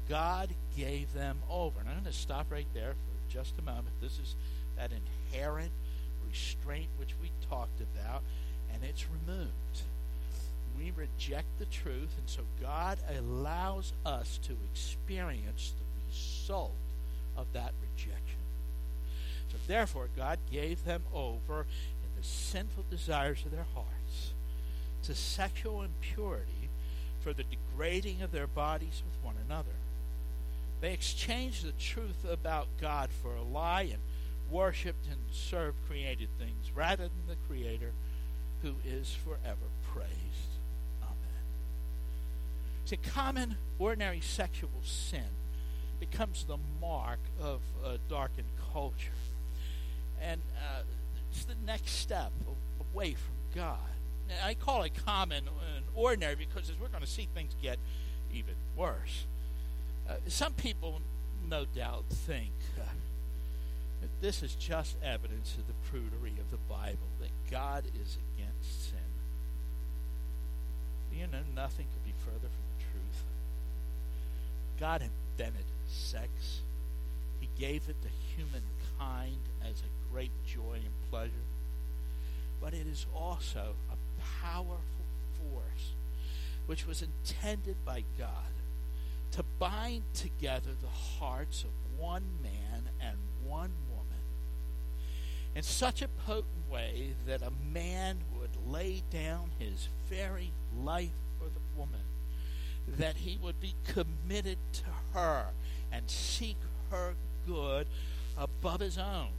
God 0.09 0.49
gave 0.75 1.13
them 1.13 1.37
over. 1.51 1.79
And 1.79 1.87
I'm 1.87 1.95
going 1.95 2.11
to 2.11 2.17
stop 2.17 2.47
right 2.51 2.65
there 2.73 2.93
for 2.93 3.31
just 3.31 3.53
a 3.59 3.61
moment. 3.61 3.89
This 4.01 4.17
is 4.17 4.35
that 4.75 4.89
inherent 5.31 5.71
restraint 6.27 6.87
which 6.97 7.13
we 7.21 7.29
talked 7.47 7.79
about, 7.79 8.23
and 8.73 8.83
it's 8.83 9.05
removed. 9.27 9.81
We 10.75 10.91
reject 10.97 11.59
the 11.59 11.65
truth, 11.65 12.09
and 12.17 12.27
so 12.27 12.41
God 12.59 12.97
allows 13.19 13.93
us 14.03 14.39
to 14.47 14.53
experience 14.71 15.73
the 15.77 16.09
result 16.09 16.73
of 17.37 17.45
that 17.53 17.73
rejection. 17.81 18.39
So 19.51 19.57
therefore, 19.67 20.07
God 20.17 20.39
gave 20.51 20.83
them 20.85 21.03
over 21.13 21.67
the 22.23 22.29
sinful 22.29 22.85
desires 22.89 23.43
of 23.45 23.51
their 23.51 23.65
hearts 23.73 24.33
to 25.03 25.13
sexual 25.13 25.81
impurity 25.81 26.69
for 27.21 27.33
the 27.33 27.43
degrading 27.43 28.21
of 28.21 28.31
their 28.31 28.47
bodies 28.47 29.03
with 29.05 29.23
one 29.23 29.35
another 29.45 29.75
they 30.83 30.91
exchanged 30.91 31.65
the 31.65 31.71
truth 31.71 32.25
about 32.29 32.67
God 32.81 33.09
for 33.21 33.33
a 33.33 33.41
lie 33.41 33.83
and 33.83 34.01
worshiped 34.51 35.05
and 35.09 35.17
served 35.31 35.77
created 35.87 36.27
things 36.37 36.73
rather 36.75 37.03
than 37.03 37.25
the 37.25 37.37
Creator 37.47 37.93
who 38.61 38.75
is 38.85 39.15
forever 39.23 39.69
praised. 39.93 40.59
Amen. 41.01 41.15
See, 42.83 42.97
common, 42.97 43.55
ordinary 43.79 44.19
sexual 44.19 44.81
sin 44.83 45.23
becomes 46.01 46.43
the 46.43 46.57
mark 46.81 47.19
of 47.41 47.61
a 47.81 47.97
darkened 48.09 48.51
culture. 48.73 49.13
And 50.21 50.41
uh, 50.57 50.81
it's 51.33 51.45
the 51.45 51.55
next 51.65 51.93
step 51.93 52.31
away 52.93 53.15
from 53.15 53.33
God. 53.55 53.79
And 54.29 54.37
I 54.45 54.53
call 54.53 54.83
it 54.83 54.91
common 55.03 55.45
and 55.75 55.85
ordinary 55.95 56.35
because 56.35 56.69
as 56.69 56.79
we're 56.79 56.89
going 56.89 57.03
to 57.03 57.09
see 57.09 57.27
things 57.33 57.55
get 57.61 57.79
even 58.31 58.53
worse. 58.75 59.25
Uh, 60.07 60.15
some 60.27 60.53
people, 60.53 61.01
no 61.49 61.65
doubt, 61.65 62.03
think 62.09 62.51
uh, 62.79 62.83
that 64.01 64.09
this 64.21 64.43
is 64.43 64.53
just 64.53 64.95
evidence 65.03 65.57
of 65.57 65.65
the 65.65 65.73
prudery 65.89 66.39
of 66.39 66.51
the 66.51 66.57
Bible, 66.69 67.09
that 67.19 67.31
God 67.49 67.85
is 67.99 68.17
against 68.35 68.89
sin. 68.89 68.99
You 71.11 71.27
know, 71.27 71.39
nothing 71.55 71.87
could 71.93 72.05
be 72.05 72.13
further 72.23 72.47
from 72.47 72.65
the 72.77 72.83
truth. 72.91 73.23
God 74.79 75.01
invented 75.01 75.65
sex. 75.87 76.29
He 77.43 77.49
gave 77.61 77.89
it 77.89 78.01
to 78.01 78.07
humankind 78.37 79.41
as 79.61 79.81
a 79.81 80.13
great 80.13 80.31
joy 80.45 80.75
and 80.75 81.11
pleasure. 81.11 81.33
But 82.61 82.73
it 82.73 82.87
is 82.87 83.05
also 83.13 83.75
a 83.91 84.41
powerful 84.41 84.79
force 85.37 85.91
which 86.67 86.87
was 86.87 87.01
intended 87.01 87.75
by 87.83 88.05
God 88.17 88.29
to 89.31 89.43
bind 89.59 90.03
together 90.13 90.69
the 90.81 90.87
hearts 90.87 91.65
of 91.65 92.01
one 92.01 92.23
man 92.41 92.83
and 93.01 93.17
one 93.45 93.73
woman 93.89 94.23
in 95.53 95.63
such 95.63 96.01
a 96.01 96.07
potent 96.07 96.71
way 96.71 97.15
that 97.25 97.41
a 97.41 97.51
man 97.73 98.19
would 98.39 98.55
lay 98.71 99.03
down 99.11 99.51
his 99.59 99.89
very 100.09 100.53
life 100.81 101.11
for 101.37 101.49
the 101.49 101.77
woman, 101.77 102.05
that 102.87 103.17
he 103.17 103.37
would 103.43 103.59
be 103.59 103.75
committed 103.83 104.59
to 104.71 104.85
her 105.13 105.47
and 105.91 106.09
seek 106.09 106.55
her 106.89 107.15
good 107.47 107.87
above 108.37 108.79
his 108.79 108.97
own. 108.97 109.29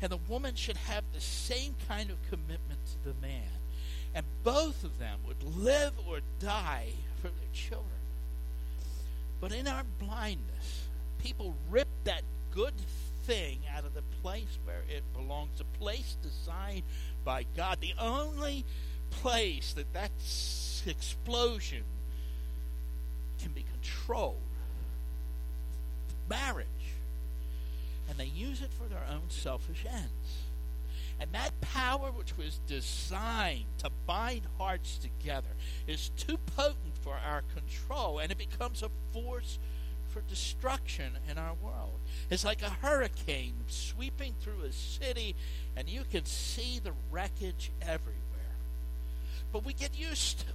And 0.00 0.10
the 0.10 0.18
woman 0.28 0.54
should 0.54 0.76
have 0.76 1.04
the 1.12 1.20
same 1.20 1.74
kind 1.88 2.10
of 2.10 2.16
commitment 2.30 2.78
to 2.86 3.08
the 3.08 3.20
man. 3.20 3.50
And 4.14 4.24
both 4.44 4.84
of 4.84 4.98
them 4.98 5.18
would 5.26 5.42
live 5.42 5.92
or 6.08 6.20
die 6.38 6.92
for 7.20 7.28
their 7.28 7.52
children. 7.52 7.90
But 9.40 9.52
in 9.52 9.66
our 9.68 9.84
blindness, 9.98 10.86
people 11.18 11.54
rip 11.70 11.88
that 12.04 12.22
good 12.52 12.74
thing 13.24 13.60
out 13.76 13.84
of 13.84 13.94
the 13.94 14.02
place 14.22 14.58
where 14.64 14.82
it 14.88 15.02
belongs, 15.14 15.60
a 15.60 15.78
place 15.78 16.16
designed 16.22 16.82
by 17.24 17.44
God, 17.56 17.80
the 17.80 17.94
only 18.00 18.64
place 19.10 19.72
that 19.74 19.92
that 19.92 20.10
explosion 20.86 21.84
can 23.40 23.52
be 23.52 23.64
controlled. 23.72 24.40
Marriage. 26.28 26.66
And 28.08 28.18
they 28.18 28.26
use 28.26 28.62
it 28.62 28.72
for 28.72 28.88
their 28.88 29.04
own 29.10 29.28
selfish 29.28 29.84
ends. 29.86 30.44
And 31.20 31.32
that 31.32 31.60
power 31.60 32.10
which 32.10 32.36
was 32.38 32.60
designed 32.66 33.64
to 33.78 33.90
bind 34.06 34.42
hearts 34.56 34.98
together 34.98 35.48
is 35.86 36.10
too 36.10 36.38
potent 36.56 36.96
for 37.02 37.14
our 37.14 37.42
control, 37.54 38.18
and 38.18 38.30
it 38.30 38.38
becomes 38.38 38.82
a 38.82 38.90
force 39.12 39.58
for 40.08 40.20
destruction 40.22 41.18
in 41.28 41.36
our 41.36 41.54
world. 41.54 41.98
It's 42.30 42.44
like 42.44 42.62
a 42.62 42.70
hurricane 42.70 43.54
sweeping 43.66 44.34
through 44.40 44.62
a 44.64 44.72
city, 44.72 45.34
and 45.76 45.88
you 45.88 46.02
can 46.10 46.24
see 46.24 46.80
the 46.82 46.92
wreckage 47.10 47.72
everywhere. 47.82 48.14
But 49.52 49.64
we 49.64 49.72
get 49.72 49.98
used 49.98 50.40
to 50.40 50.46
it. 50.46 50.54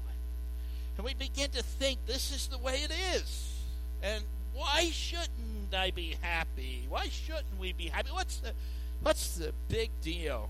And 0.98 1.06
we 1.06 1.14
begin 1.14 1.50
to 1.52 1.64
think 1.64 2.06
this 2.06 2.32
is 2.32 2.48
the 2.48 2.58
way 2.58 2.76
it 2.76 2.92
is. 3.16 3.60
And 4.02 4.24
why 4.84 4.90
shouldn't 4.92 5.74
I 5.74 5.92
be 5.92 6.18
happy? 6.20 6.86
Why 6.90 7.08
shouldn't 7.08 7.58
we 7.58 7.72
be 7.72 7.86
happy? 7.86 8.10
What's 8.12 8.38
the 8.38 8.52
What's 9.02 9.36
the 9.36 9.54
big 9.70 9.92
deal? 10.02 10.50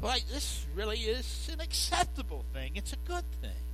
Like, 0.00 0.28
this 0.28 0.64
really 0.76 0.98
is 0.98 1.50
an 1.52 1.60
acceptable 1.60 2.44
thing. 2.52 2.72
It's 2.76 2.92
a 2.92 3.08
good 3.08 3.24
thing. 3.40 3.64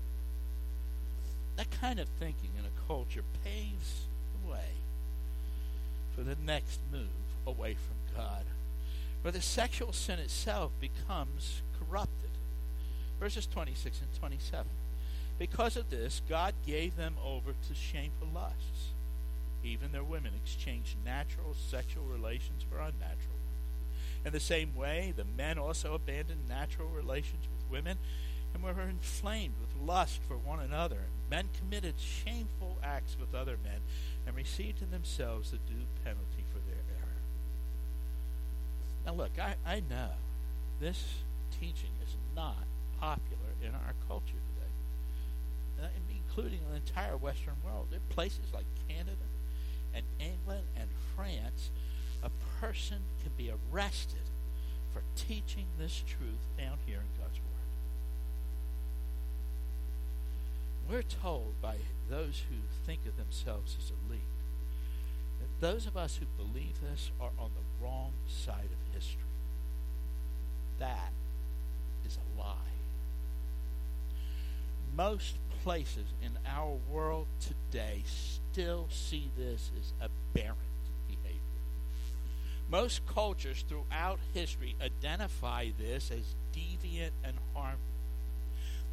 That 1.57 1.71
kind 1.83 2.01
of 2.01 2.09
thinking 2.19 2.51
in 2.59 2.65
a 2.65 2.87
culture 2.89 3.23
paves 3.45 4.07
the 4.33 4.51
way 4.51 4.71
for 6.15 6.23
the 6.23 6.37
next 6.47 6.81
move 6.91 7.09
away 7.47 7.75
from 7.75 8.17
God, 8.17 8.45
where 9.21 9.33
the 9.33 9.43
sexual 9.43 9.93
sin 9.93 10.19
itself 10.19 10.73
becomes 10.81 11.61
corrupted. 11.79 12.31
Verses 13.21 13.47
26 13.47 14.01
and 14.01 14.19
27. 14.19 14.67
Because 15.39 15.77
of 15.77 15.91
this, 15.91 16.23
God 16.27 16.55
gave 16.67 16.97
them 16.97 17.17
over 17.23 17.53
to 17.69 17.75
shameful 17.75 18.29
lusts. 18.35 18.95
Even 19.65 19.93
their 19.93 20.05
women 20.05 20.33
exchanged 20.37 20.97
natural 21.05 21.55
sexual 21.55 22.05
relations 22.05 22.63
for 22.63 22.79
unnatural 22.79 23.39
ones. 23.47 24.27
in 24.27 24.33
the 24.33 24.41
same 24.41 24.75
way, 24.77 25.13
the 25.17 25.25
men 25.25 25.59
also 25.59 25.95
abandoned 25.95 26.49
natural 26.49 26.89
relations 26.89 27.47
with 27.51 27.71
women 27.71 27.99
and 28.55 28.63
were 28.63 28.83
inflamed 28.83 29.55
with 29.61 29.89
lust 29.89 30.21
for 30.29 30.37
one 30.37 30.61
another. 30.61 31.09
Men 31.31 31.49
committed 31.59 31.95
shameful 31.99 32.79
acts 32.83 33.17
with 33.19 33.35
other 33.35 33.59
men 33.63 33.81
and 34.27 34.37
received 34.37 34.81
in 34.81 34.91
themselves 34.91 35.51
the 35.51 35.57
due 35.57 35.87
penalty 36.05 36.45
for 36.53 36.59
their 36.61 36.83
error. 36.97 37.23
Now, 39.05 39.15
look, 39.15 39.33
I, 39.39 39.57
I 39.67 39.81
know 39.81 40.11
this 40.81 41.03
teaching 41.51 41.91
is 42.03 42.17
not 42.37 42.65
popular 43.01 43.53
in 43.63 43.71
our 43.75 43.95
culture 44.09 44.41
today, 44.55 45.85
uh, 45.85 45.89
including 46.11 46.61
the 46.71 46.77
entire 46.77 47.17
Western 47.17 47.55
world. 47.65 47.89
There 47.91 47.99
are 47.99 48.15
places 48.15 48.47
like 48.53 48.65
Canada 48.89 49.25
and 49.95 50.05
England 50.19 50.67
and 50.77 50.89
France 51.15 51.71
a 52.23 52.31
person 52.61 52.99
can 53.23 53.33
be 53.37 53.51
arrested 53.51 54.31
for 54.93 55.03
teaching 55.17 55.67
this 55.79 56.03
truth 56.07 56.47
down 56.59 56.79
here 56.87 56.99
in 56.99 57.23
God's 57.23 57.39
Word. 57.39 57.55
We're 60.89 61.03
told 61.03 61.61
by 61.61 61.77
those 62.09 62.43
who 62.49 62.57
think 62.87 63.07
of 63.07 63.17
themselves 63.17 63.77
as 63.79 63.93
elite 64.09 64.21
that 65.41 65.61
those 65.61 65.87
of 65.87 65.97
us 65.97 66.19
who 66.19 66.27
believe 66.43 66.81
this 66.81 67.11
are 67.21 67.33
on 67.39 67.51
the 67.55 67.85
wrong 67.85 68.13
side 68.27 68.71
of 68.71 68.95
history. 68.95 69.21
That 70.79 71.13
is 72.07 72.17
a 72.17 72.41
lie. 72.41 72.84
Most 74.97 75.39
places 75.65 76.07
in 76.23 76.39
our 76.47 76.77
world 76.91 77.27
today 77.41 78.05
still 78.07 78.87
see 78.91 79.31
this 79.37 79.71
as 79.79 79.93
aberrant 80.01 80.59
behavior. 81.09 81.41
Most 82.71 83.05
cultures 83.07 83.65
throughout 83.69 84.21
history 84.33 84.77
identify 84.81 85.71
this 85.79 86.11
as 86.13 86.35
deviant 86.55 87.11
and 87.25 87.37
harmful. 87.55 87.81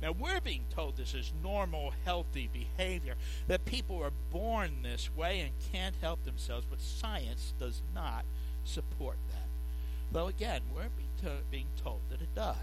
Now, 0.02 0.14
we're 0.14 0.42
being 0.42 0.66
told 0.74 0.98
this 0.98 1.14
is 1.14 1.32
normal, 1.44 1.94
healthy 2.06 2.50
behavior, 2.52 3.14
that 3.48 3.66
people 3.66 4.02
are 4.02 4.14
born 4.32 4.82
this 4.82 5.16
way 5.16 5.42
and 5.42 5.52
can't 5.72 5.96
help 6.02 6.24
themselves, 6.24 6.66
but 6.68 6.82
science 6.82 7.54
does 7.60 7.84
not 7.94 8.26
support 8.64 9.18
that. 9.30 9.48
Though, 10.12 10.28
again, 10.28 10.62
we're 10.76 10.90
being 11.52 11.68
told 11.84 12.00
that 12.10 12.22
it 12.22 12.34
does. 12.34 12.56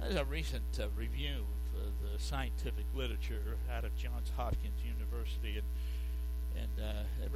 There's 0.00 0.14
a 0.14 0.24
recent 0.24 0.80
uh, 0.80 0.86
review 0.96 1.44
uh, 1.80 2.12
the 2.12 2.22
scientific 2.22 2.84
literature 2.94 3.56
out 3.72 3.84
of 3.84 3.96
Johns 3.96 4.30
Hopkins 4.36 4.80
University, 4.84 5.56
and 5.56 5.66
and 6.56 6.84
uh, 6.84 7.24
it 7.24 7.32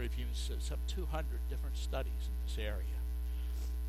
some 0.61 0.79
200 0.89 1.27
different 1.49 1.77
studies 1.77 2.29
in 2.29 2.35
this 2.45 2.59
area. 2.59 2.99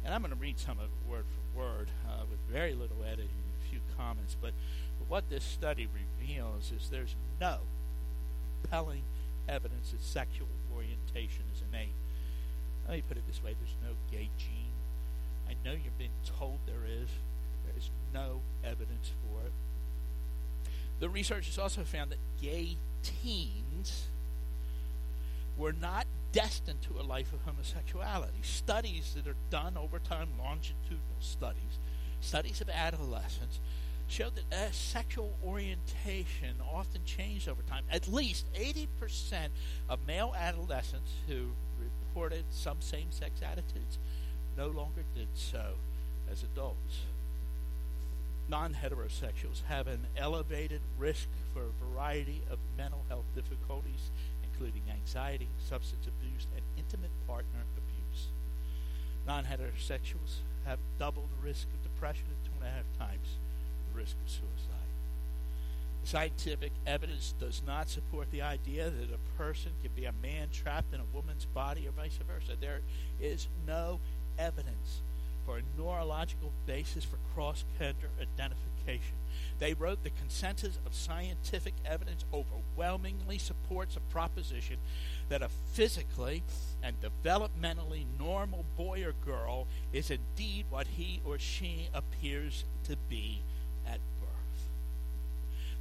And 0.03 0.13
I'm 0.13 0.21
going 0.21 0.33
to 0.33 0.39
read 0.39 0.59
some 0.59 0.77
of 0.77 0.85
it 0.85 1.09
word 1.09 1.25
for 1.25 1.59
word 1.59 1.89
uh, 2.07 2.23
with 2.29 2.39
very 2.51 2.73
little 2.73 3.03
editing 3.03 3.29
and 3.29 3.65
a 3.65 3.69
few 3.69 3.79
comments, 3.97 4.35
but 4.39 4.53
what 5.07 5.29
this 5.29 5.43
study 5.43 5.87
reveals 5.87 6.71
is 6.71 6.89
there's 6.89 7.15
no 7.41 7.59
compelling 8.61 9.03
evidence 9.47 9.91
that 9.91 10.01
sexual 10.01 10.47
orientation 10.73 11.43
is 11.53 11.61
innate. 11.69 11.93
Let 12.87 12.97
me 12.97 13.03
put 13.07 13.17
it 13.17 13.27
this 13.27 13.43
way 13.43 13.55
there's 13.59 13.75
no 13.83 13.95
gay 14.11 14.29
gene. 14.37 14.73
I 15.47 15.53
know 15.63 15.73
you've 15.73 15.97
been 15.97 16.09
told 16.25 16.59
there 16.65 16.85
is. 16.85 17.09
There 17.65 17.73
is 17.77 17.89
no 18.13 18.41
evidence 18.63 19.11
for 19.21 19.45
it. 19.45 19.53
The 20.99 21.09
researchers 21.09 21.57
also 21.57 21.83
found 21.83 22.11
that 22.11 22.19
gay 22.41 22.77
teens 23.03 24.07
were 25.57 25.73
not 25.73 26.05
destined 26.31 26.81
to 26.83 26.99
a 26.99 27.03
life 27.03 27.31
of 27.33 27.41
homosexuality. 27.41 28.39
Studies 28.41 29.13
that 29.15 29.27
are 29.29 29.37
done 29.49 29.77
over 29.77 29.99
time, 29.99 30.29
longitudinal 30.37 31.19
studies, 31.19 31.79
Studies 32.25 32.59
of 32.59 32.71
adolescents 32.71 33.59
show 34.07 34.29
that 34.31 34.51
uh, 34.51 34.71
sexual 34.71 35.31
orientation 35.45 36.55
often 36.73 37.01
changed 37.05 37.47
over 37.47 37.61
time. 37.61 37.83
At 37.91 38.07
least 38.07 38.51
80% 38.53 38.87
of 39.87 39.99
male 40.07 40.33
adolescents 40.35 41.11
who 41.27 41.49
reported 41.79 42.45
some 42.49 42.77
same 42.79 43.11
sex 43.11 43.41
attitudes 43.43 43.99
no 44.57 44.67
longer 44.67 45.03
did 45.15 45.27
so 45.35 45.73
as 46.31 46.41
adults. 46.41 47.01
Non 48.47 48.75
heterosexuals 48.75 49.63
have 49.67 49.87
an 49.87 50.05
elevated 50.15 50.81
risk 50.97 51.27
for 51.53 51.63
a 51.63 51.85
variety 51.85 52.43
of 52.51 52.59
mental 52.77 53.03
health 53.09 53.25
difficulties, 53.33 54.11
including 54.43 54.83
anxiety, 54.89 55.47
substance 55.57 56.05
abuse, 56.07 56.45
and 56.55 56.63
intimate 56.77 57.11
partner 57.27 57.65
abuse. 57.75 58.27
Non 59.25 59.45
heterosexuals 59.45 60.41
have 60.65 60.79
double 60.99 61.23
the 61.23 61.47
risk 61.47 61.67
of 61.73 61.81
depression 61.83 62.25
and 62.27 62.45
two 62.45 62.51
and 62.59 62.67
a 62.67 62.71
half 62.71 62.85
times 62.99 63.37
the 63.91 63.99
risk 63.99 64.15
of 64.23 64.29
suicide. 64.29 64.75
Scientific 66.03 66.71
evidence 66.85 67.33
does 67.39 67.63
not 67.65 67.89
support 67.89 68.29
the 68.29 68.43
idea 68.43 68.91
that 68.91 69.09
a 69.11 69.37
person 69.41 69.71
can 69.81 69.91
be 69.95 70.05
a 70.05 70.13
man 70.21 70.49
trapped 70.51 70.93
in 70.93 70.99
a 70.99 71.15
woman's 71.15 71.45
body 71.45 71.87
or 71.87 71.91
vice 71.91 72.19
versa. 72.27 72.55
There 72.59 72.81
is 73.19 73.47
no 73.65 73.99
evidence 74.37 75.01
for 75.45 75.57
a 75.57 75.61
neurological 75.77 76.51
basis 76.65 77.03
for 77.03 77.17
cross 77.33 77.63
gender 77.77 78.09
identification. 78.19 79.15
They 79.59 79.73
wrote 79.73 80.03
the 80.03 80.09
consensus 80.09 80.79
of 80.85 80.93
scientific 80.93 81.73
evidence 81.85 82.25
overwhelmingly 82.33 83.37
supports 83.37 83.95
a 83.95 83.99
proposition 84.11 84.77
that 85.29 85.41
a 85.41 85.49
physically 85.73 86.43
and 86.83 86.95
developmentally 87.01 88.05
normal 88.19 88.65
boy 88.75 89.03
or 89.05 89.13
girl 89.25 89.67
is 89.93 90.11
indeed 90.11 90.65
what 90.69 90.87
he 90.87 91.21
or 91.25 91.39
she 91.39 91.89
appears 91.93 92.65
to 92.83 92.95
be 93.09 93.41
at 93.87 93.99
birth. 94.19 94.69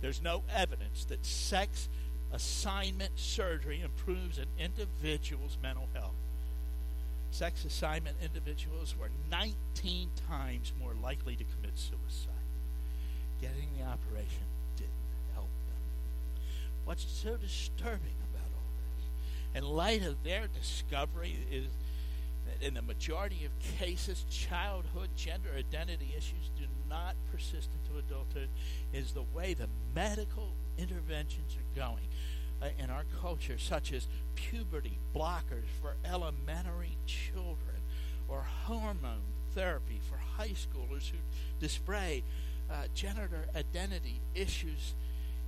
There's 0.01 0.23
no 0.23 0.43
evidence 0.55 1.05
that 1.07 1.25
sex 1.25 1.89
assignment 2.33 3.19
surgery 3.19 3.81
improves 3.81 4.39
an 4.39 4.49
individual's 4.59 5.57
mental 5.63 5.89
health. 5.95 6.15
Sex 7.35 7.65
assignment 7.65 8.17
individuals 8.23 8.95
were 8.97 9.11
19 9.29 10.09
times 10.29 10.73
more 10.79 10.95
likely 11.03 11.35
to 11.35 11.43
commit 11.43 11.77
suicide. 11.77 12.31
Getting 13.41 13.71
the 13.77 13.83
operation 13.83 14.47
didn't 14.77 14.93
help 15.35 15.49
them. 15.67 16.45
What's 16.85 17.05
so 17.05 17.37
disturbing 17.37 18.15
about 18.31 18.47
all 18.55 18.71
this? 18.95 19.59
in 19.59 19.69
light 19.69 20.05
of 20.05 20.23
their 20.23 20.47
discovery 20.47 21.37
is 21.51 21.67
that 22.47 22.65
in 22.65 22.75
the 22.75 22.83
majority 22.83 23.45
of 23.45 23.79
cases, 23.81 24.25
childhood 24.31 25.09
gender 25.17 25.49
identity 25.59 26.15
issues 26.17 26.53
do 26.57 26.67
not 26.89 27.17
persist 27.33 27.69
into 27.83 27.99
adulthood, 27.99 28.49
is 28.93 29.11
the 29.11 29.25
way 29.35 29.55
the 29.55 29.69
medical 29.93 30.53
interventions 30.79 31.57
are 31.57 31.77
going 31.77 32.07
in 32.79 32.91
our 32.91 33.05
culture, 33.21 33.59
such 33.59 33.93
as 33.93 34.09
puberty 34.35 34.99
blockers 35.15 35.69
for 35.81 35.97
elementary 36.05 36.97
children 37.07 37.77
or 38.29 38.43
hormone 38.65 39.23
therapy 39.55 40.01
for 40.09 40.17
high 40.37 40.55
schoolers 40.55 41.11
who 41.11 41.19
display 41.61 42.23
uh, 42.71 42.85
gender 42.95 43.29
identity 43.55 44.21
issues, 44.35 44.95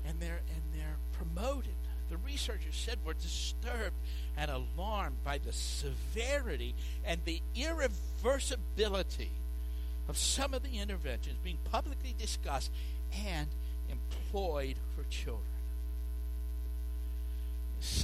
and 0.04 0.20
they're 0.20 0.42
and 0.48 0.62
they're 0.74 0.98
promoted 1.12 1.74
the 2.08 2.16
researchers 2.18 2.76
said 2.76 2.98
were 3.04 3.14
disturbed 3.14 3.96
and 4.36 4.50
alarmed 4.50 5.16
by 5.24 5.38
the 5.38 5.52
severity 5.52 6.74
and 7.04 7.20
the 7.24 7.42
irreversibility 7.56 9.30
of 10.08 10.16
some 10.16 10.54
of 10.54 10.62
the 10.62 10.78
interventions 10.78 11.36
being 11.42 11.58
publicly 11.70 12.14
discussed 12.16 12.70
and 13.26 13.48
employed 13.90 14.76
for 14.94 15.02
children. 15.10 15.55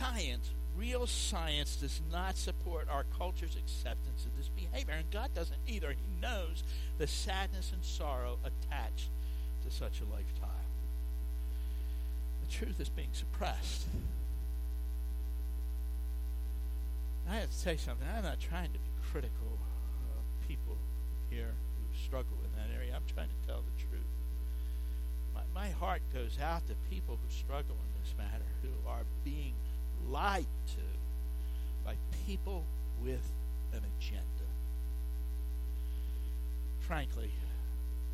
Science, 0.03 0.51
real 0.77 1.07
science, 1.07 1.77
does 1.77 2.01
not 2.11 2.37
support 2.37 2.89
our 2.91 3.05
culture's 3.17 3.55
acceptance 3.55 4.27
of 4.27 4.37
this 4.37 4.49
behavior, 4.49 4.95
and 4.95 5.09
God 5.13 5.33
doesn't 5.33 5.61
either. 5.69 5.91
He 5.93 6.21
knows 6.21 6.65
the 6.99 7.07
sadness 7.07 7.71
and 7.73 7.85
sorrow 7.85 8.39
attached 8.43 9.11
to 9.65 9.71
such 9.71 10.01
a 10.01 10.05
lifetime 10.13 10.67
The 12.45 12.53
truth 12.53 12.81
is 12.81 12.89
being 12.89 13.13
suppressed. 13.13 13.87
I 17.31 17.37
have 17.37 17.51
to 17.51 17.57
say 17.57 17.77
something. 17.77 18.07
I'm 18.13 18.25
not 18.25 18.41
trying 18.41 18.73
to 18.73 18.79
be 18.81 18.91
critical 19.13 19.57
of 20.17 20.49
people 20.49 20.79
here 21.31 21.55
who 21.79 22.05
struggle 22.05 22.39
in 22.45 22.51
that 22.59 22.77
area. 22.77 22.93
I'm 22.97 23.07
trying 23.15 23.29
to 23.29 23.47
tell 23.47 23.63
the 23.63 23.83
truth. 23.85 24.03
My, 25.33 25.43
my 25.55 25.71
heart 25.71 26.03
goes 26.13 26.39
out 26.43 26.67
to 26.67 26.75
people 26.91 27.21
who 27.23 27.33
struggle 27.33 27.77
in 27.77 28.03
this 28.03 28.15
matter, 28.19 28.51
who 28.63 28.89
are 28.91 29.05
being 29.25 29.55
lied 30.11 30.47
to 30.69 30.83
by 31.85 31.95
people 32.27 32.65
with 33.03 33.31
an 33.73 33.81
agenda. 33.99 34.23
Frankly, 36.81 37.33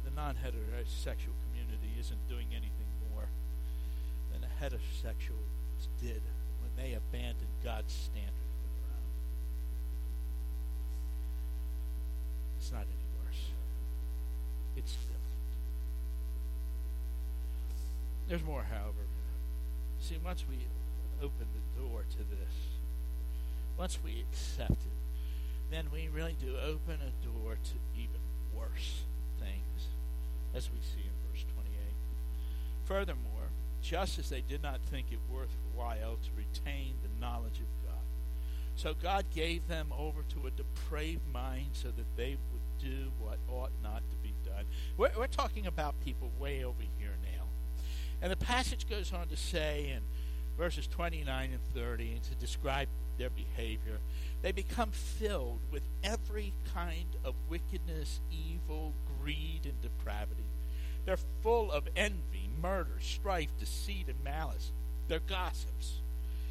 the 0.05 0.11
non 0.11 0.35
heterosexual 0.35 1.37
community 1.49 1.95
isn't 1.99 2.29
doing 2.29 2.47
anything 2.51 2.87
more 3.13 3.29
than 4.33 4.41
the 4.41 4.49
heterosexuals 4.61 5.89
did 6.01 6.23
when 6.61 6.71
they 6.77 6.95
abandoned 6.95 7.51
God's 7.63 7.93
standard. 7.93 8.33
It's 12.59 12.73
not 12.73 12.83
any 12.83 13.07
worse. 13.25 13.43
It's 14.77 14.93
different. 14.93 15.19
There's 18.29 18.45
more, 18.45 18.65
however. 18.71 19.07
See, 20.01 20.19
once 20.23 20.45
we 20.49 20.59
open 21.23 21.47
the 21.53 21.81
door 21.81 22.05
to 22.11 22.19
this, 22.19 22.55
once 23.77 23.99
we 24.05 24.25
accept 24.29 24.73
it, 24.73 24.99
then 25.71 25.87
we 25.93 26.09
really 26.09 26.37
do 26.41 26.57
open 26.57 26.99
a 27.01 27.25
door 27.25 27.57
to 27.63 27.75
even 27.95 28.21
worse 28.55 29.03
things, 29.39 29.89
as 30.55 30.71
we 30.71 30.79
see 30.81 31.05
in 31.05 31.31
verse 31.31 31.45
28. 31.55 31.73
Furthermore, 32.85 33.51
just 33.83 34.19
as 34.19 34.31
they 34.31 34.41
did 34.41 34.63
not 34.63 34.81
think 34.91 35.07
it 35.13 35.19
worthwhile 35.31 36.17
to 36.17 36.31
retain 36.37 36.95
the 37.03 37.21
knowledge 37.21 37.61
of 37.61 37.87
God. 37.87 37.95
So 38.77 38.95
God 38.95 39.27
gave 39.35 39.67
them 39.69 39.93
over 39.97 40.23
to 40.23 40.47
a 40.47 40.51
depraved 40.51 41.27
mind 41.33 41.71
so 41.73 41.89
that 41.89 42.17
they 42.17 42.37
would 42.53 42.89
do 42.89 43.11
what 43.19 43.39
ought 43.49 43.73
not 43.83 44.03
to 44.11 44.17
be 44.23 44.33
done. 44.45 44.65
We're, 44.97 45.11
we're 45.17 45.27
talking 45.27 45.67
about 45.67 45.95
people 46.05 46.31
way 46.39 46.65
over 46.65 46.83
here 46.99 47.17
now. 47.23 47.45
And 48.23 48.33
the 48.33 48.37
passage 48.37 48.89
goes 48.89 49.13
on 49.13 49.29
to 49.29 49.37
say 49.37 49.91
in 49.95 50.03
verses 50.59 50.89
29 50.89 51.51
and 51.53 51.63
30 51.73 52.21
to 52.29 52.35
describe 52.35 52.89
their 53.17 53.31
behavior, 53.31 53.99
they 54.43 54.53
become 54.53 54.91
filled 54.91 55.61
with 55.71 55.83
every 56.03 56.53
kind 56.75 57.17
of 57.25 57.35
wickedness, 57.49 58.21
evil, 58.31 58.93
greed, 59.23 59.61
and 59.65 59.81
depravity. 59.81 60.43
They're 61.07 61.17
full 61.43 61.73
of 61.73 61.89
envy 61.97 62.51
murder, 62.61 62.99
strife, 63.01 63.49
deceit, 63.59 64.09
and 64.09 64.23
malice. 64.23 64.73
They're 65.07 65.21
gossips. 65.21 66.01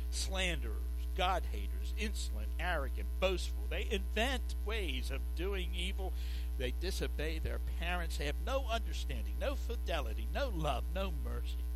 slanderers, 0.09 0.73
God 1.17 1.43
haters, 1.51 1.93
insolent, 1.97 2.47
arrogant, 2.59 3.07
boastful. 3.19 3.65
They 3.69 3.87
invent 3.91 4.55
ways 4.65 5.11
of 5.11 5.19
doing 5.35 5.69
evil. 5.75 6.13
They 6.57 6.73
disobey 6.79 7.39
their 7.39 7.59
parents. 7.79 8.17
They 8.17 8.25
have 8.25 8.35
no 8.45 8.65
understanding, 8.71 9.35
no 9.39 9.55
fidelity, 9.55 10.27
no 10.33 10.49
love, 10.49 10.85
no 10.95 11.11
mercy. 11.23 11.66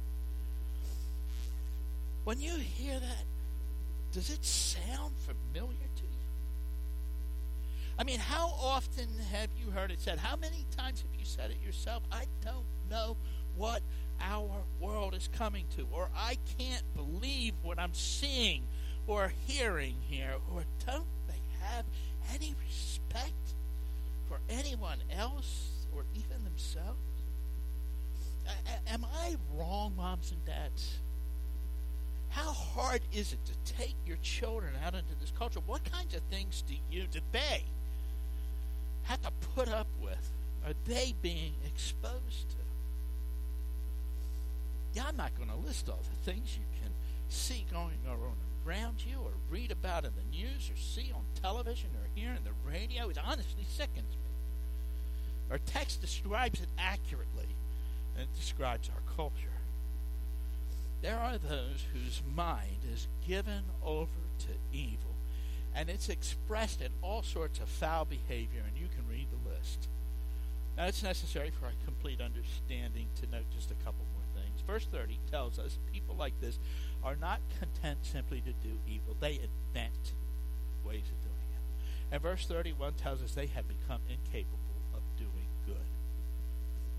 When 2.23 2.39
you 2.39 2.55
hear 2.55 2.99
that, 2.99 3.25
does 4.11 4.29
it 4.29 4.43
sound 4.45 5.15
familiar 5.17 5.87
to 5.95 6.03
you? 6.03 6.09
I 7.97 8.03
mean, 8.03 8.19
how 8.19 8.53
often 8.61 9.07
have 9.31 9.49
you 9.57 9.71
heard 9.71 9.91
it 9.91 10.01
said? 10.01 10.19
How 10.19 10.35
many 10.35 10.65
times 10.75 11.01
have 11.01 11.19
you 11.19 11.25
said 11.25 11.51
it 11.51 11.57
yourself? 11.65 12.03
I 12.11 12.25
don't 12.43 12.65
know 12.89 13.17
what 13.55 13.81
our 14.21 14.63
world 14.79 15.15
is 15.15 15.29
coming 15.35 15.65
to, 15.75 15.87
or 15.91 16.09
I 16.15 16.37
can't 16.59 16.83
believe 16.95 17.53
what 17.63 17.79
I'm 17.79 17.93
seeing 17.93 18.63
or 19.07 19.33
hearing 19.47 19.95
here, 20.07 20.35
or 20.53 20.63
don't 20.85 21.05
they 21.27 21.41
have 21.61 21.85
any 22.33 22.55
respect 22.67 23.55
for 24.27 24.39
anyone 24.49 24.99
else 25.11 25.85
or 25.93 26.03
even 26.13 26.43
themselves? 26.43 26.99
A- 28.47 28.91
am 28.91 29.05
I 29.05 29.35
wrong, 29.55 29.93
moms 29.95 30.31
and 30.31 30.45
dads? 30.45 30.99
How 32.31 32.53
hard 32.53 33.01
is 33.13 33.33
it 33.33 33.39
to 33.45 33.73
take 33.73 33.95
your 34.05 34.17
children 34.21 34.73
out 34.85 34.95
into 34.95 35.15
this 35.19 35.31
culture? 35.37 35.59
What 35.65 35.83
kinds 35.83 36.15
of 36.15 36.21
things 36.23 36.63
do 36.67 36.75
you, 36.89 37.05
do 37.11 37.19
they 37.31 37.63
have 39.03 39.21
to 39.21 39.31
put 39.53 39.67
up 39.67 39.87
with? 40.01 40.31
Are 40.65 40.73
they 40.85 41.13
being 41.21 41.53
exposed 41.65 42.49
to? 42.51 42.55
Yeah, 44.93 45.03
I'm 45.07 45.17
not 45.17 45.35
going 45.37 45.49
to 45.49 45.67
list 45.67 45.89
all 45.89 45.99
the 46.01 46.31
things 46.31 46.57
you 46.57 46.65
can 46.81 46.91
see 47.29 47.65
going 47.71 47.97
on 48.09 48.17
around 48.65 49.03
you 49.05 49.17
or 49.17 49.31
read 49.49 49.71
about 49.71 50.05
in 50.05 50.11
the 50.15 50.37
news 50.37 50.69
or 50.69 50.77
see 50.77 51.11
on 51.13 51.21
television 51.41 51.89
or 51.95 52.07
hear 52.15 52.31
in 52.31 52.43
the 52.43 52.51
radio. 52.69 53.09
It 53.09 53.17
honestly 53.23 53.65
sickens 53.67 54.11
me. 54.11 54.31
Our 55.49 55.59
text 55.59 55.99
describes 55.99 56.61
it 56.61 56.69
accurately, 56.77 57.47
and 58.15 58.23
it 58.23 58.35
describes 58.39 58.89
our 58.89 59.15
culture. 59.15 59.60
There 61.01 61.17
are 61.17 61.37
those 61.37 61.85
whose 61.93 62.21
mind 62.35 62.85
is 62.93 63.07
given 63.27 63.63
over 63.83 64.09
to 64.39 64.47
evil, 64.71 65.15
and 65.75 65.89
it's 65.89 66.09
expressed 66.09 66.81
in 66.81 66.91
all 67.01 67.23
sorts 67.23 67.59
of 67.59 67.69
foul 67.69 68.05
behavior, 68.05 68.61
and 68.67 68.77
you 68.77 68.87
can 68.95 69.09
read 69.09 69.27
the 69.31 69.49
list. 69.49 69.87
Now, 70.77 70.85
it's 70.85 71.03
necessary 71.03 71.51
for 71.51 71.65
our 71.65 71.73
complete 71.85 72.21
understanding 72.21 73.07
to 73.19 73.27
note 73.31 73.45
just 73.53 73.71
a 73.71 73.83
couple 73.83 74.05
more 74.13 74.43
things. 74.43 74.61
Verse 74.65 74.85
30 74.85 75.19
tells 75.29 75.57
us 75.57 75.77
people 75.91 76.15
like 76.15 76.39
this 76.39 76.59
are 77.03 77.15
not 77.15 77.39
content 77.59 77.99
simply 78.03 78.41
to 78.41 78.53
do 78.67 78.77
evil, 78.87 79.15
they 79.19 79.33
invent 79.33 80.13
ways 80.85 81.03
of 81.03 81.21
doing 81.23 81.49
it. 81.51 82.13
And 82.13 82.21
verse 82.21 82.45
31 82.45 82.93
tells 82.93 83.23
us 83.23 83.33
they 83.33 83.47
have 83.47 83.67
become 83.67 84.01
incapable. 84.07 84.59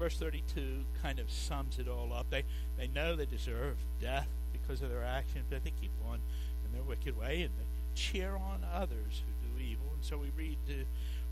Verse 0.03 0.17
32 0.19 0.83
kind 1.01 1.21
of 1.21 1.31
sums 1.31 1.79
it 1.79 1.87
all 1.87 2.13
up. 2.13 2.29
They, 2.29 2.43
they 2.77 2.89
know 2.89 3.15
they 3.15 3.25
deserve 3.25 3.77
death 4.01 4.27
because 4.51 4.83
of 4.83 4.91
their 4.91 5.05
actions, 5.05 5.45
but 5.49 5.63
they 5.63 5.73
keep 5.81 5.93
on 6.11 6.19
in 6.67 6.73
their 6.73 6.83
wicked 6.83 7.17
way 7.17 7.43
and 7.43 7.51
they 7.57 7.95
cheer 7.95 8.35
on 8.35 8.67
others 8.75 9.23
who 9.23 9.47
do 9.47 9.63
evil. 9.63 9.87
And 9.95 10.05
so 10.05 10.19
we 10.19 10.33
read, 10.37 10.59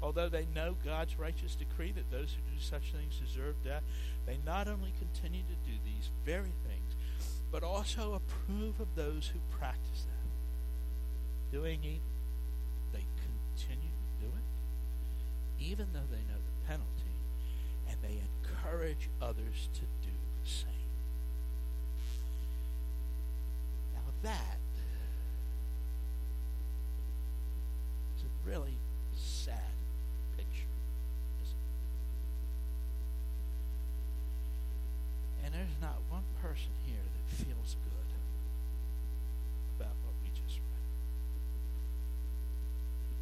although 0.00 0.28
they 0.28 0.46
know 0.54 0.76
God's 0.84 1.18
righteous 1.18 1.56
decree 1.56 1.90
that 1.90 2.12
those 2.12 2.30
who 2.30 2.54
do 2.54 2.62
such 2.62 2.92
things 2.92 3.18
deserve 3.18 3.56
death, 3.64 3.82
they 4.24 4.38
not 4.46 4.68
only 4.68 4.92
continue 5.00 5.42
to 5.42 5.68
do 5.68 5.76
these 5.84 6.08
very 6.24 6.54
things, 6.68 6.94
but 7.50 7.64
also 7.64 8.14
approve 8.14 8.78
of 8.78 8.94
those 8.94 9.32
who 9.32 9.40
practice 9.58 10.04
them. 10.04 11.60
Doing 11.60 11.80
evil, 11.82 12.06
they 12.92 13.04
continue 13.56 13.90
to 13.90 14.26
do 14.26 14.32
it, 14.32 15.64
even 15.64 15.88
though 15.92 16.06
they 16.08 16.22
know 16.32 16.38
the 16.38 16.68
penalty, 16.68 17.18
and 17.88 17.98
they 18.00 18.20
encourage 18.60 19.08
others 19.20 19.68
to 19.74 19.80
do 19.80 20.14
the 20.42 20.50
same. 20.50 20.66
Now 23.94 24.00
that 24.22 24.58
is 28.16 28.24
a 28.24 28.48
really 28.48 28.76
sad 29.14 29.54
picture? 30.36 30.66
And 35.44 35.54
there's 35.54 35.80
not 35.80 35.98
one 36.08 36.24
person 36.42 36.70
here 36.84 36.96
that 36.96 37.36
feels 37.36 37.76
good 37.84 37.94
about 39.78 39.94
what 40.04 40.14
we 40.22 40.28
just 40.28 40.58
read. 40.58 40.90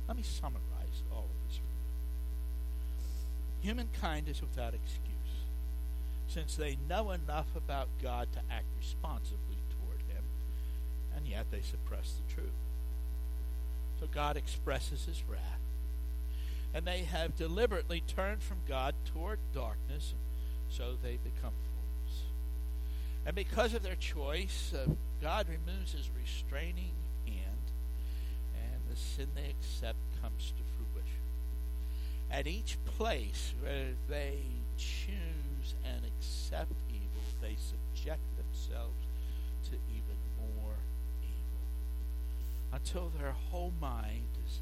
Let 0.08 0.16
me 0.16 0.22
summarize 0.22 1.02
all 1.12 1.24
of 1.24 1.48
this. 1.48 1.60
Humankind 3.60 4.28
is 4.28 4.40
without 4.40 4.74
excuse 4.74 5.17
since 6.28 6.54
they 6.54 6.76
know 6.88 7.10
enough 7.10 7.56
about 7.56 7.88
God 8.02 8.28
to 8.32 8.38
act 8.50 8.66
responsibly 8.78 9.56
toward 9.70 10.00
Him, 10.02 10.22
and 11.16 11.26
yet 11.26 11.46
they 11.50 11.62
suppress 11.62 12.12
the 12.12 12.34
truth. 12.34 12.52
So 13.98 14.06
God 14.12 14.36
expresses 14.36 15.06
His 15.06 15.22
wrath, 15.28 15.40
and 16.74 16.86
they 16.86 17.00
have 17.00 17.36
deliberately 17.36 18.02
turned 18.06 18.42
from 18.42 18.58
God 18.68 18.94
toward 19.12 19.38
darkness, 19.54 20.14
so 20.68 20.96
they 21.02 21.18
become 21.24 21.52
fools. 21.52 22.22
And 23.26 23.34
because 23.34 23.74
of 23.74 23.82
their 23.82 23.96
choice, 23.96 24.72
uh, 24.74 24.90
God 25.22 25.46
removes 25.48 25.92
His 25.92 26.10
restraining 26.20 26.92
hand, 27.26 27.72
and 28.54 28.82
the 28.90 28.96
sin 28.96 29.28
they 29.34 29.48
accept 29.50 29.98
comes 30.22 30.52
to 30.56 30.62
fruition. 30.76 31.22
At 32.30 32.46
each 32.46 32.76
place 32.84 33.54
where 33.62 33.94
they 34.08 34.42
choose 34.78 35.74
and 35.84 36.04
accept 36.06 36.72
evil, 36.88 37.22
they 37.42 37.56
subject 37.58 38.22
themselves 38.36 39.06
to 39.64 39.72
even 39.90 40.16
more 40.38 40.76
evil 41.22 41.66
until 42.72 43.10
their 43.18 43.32
whole 43.50 43.72
mind 43.80 44.28
is 44.46 44.60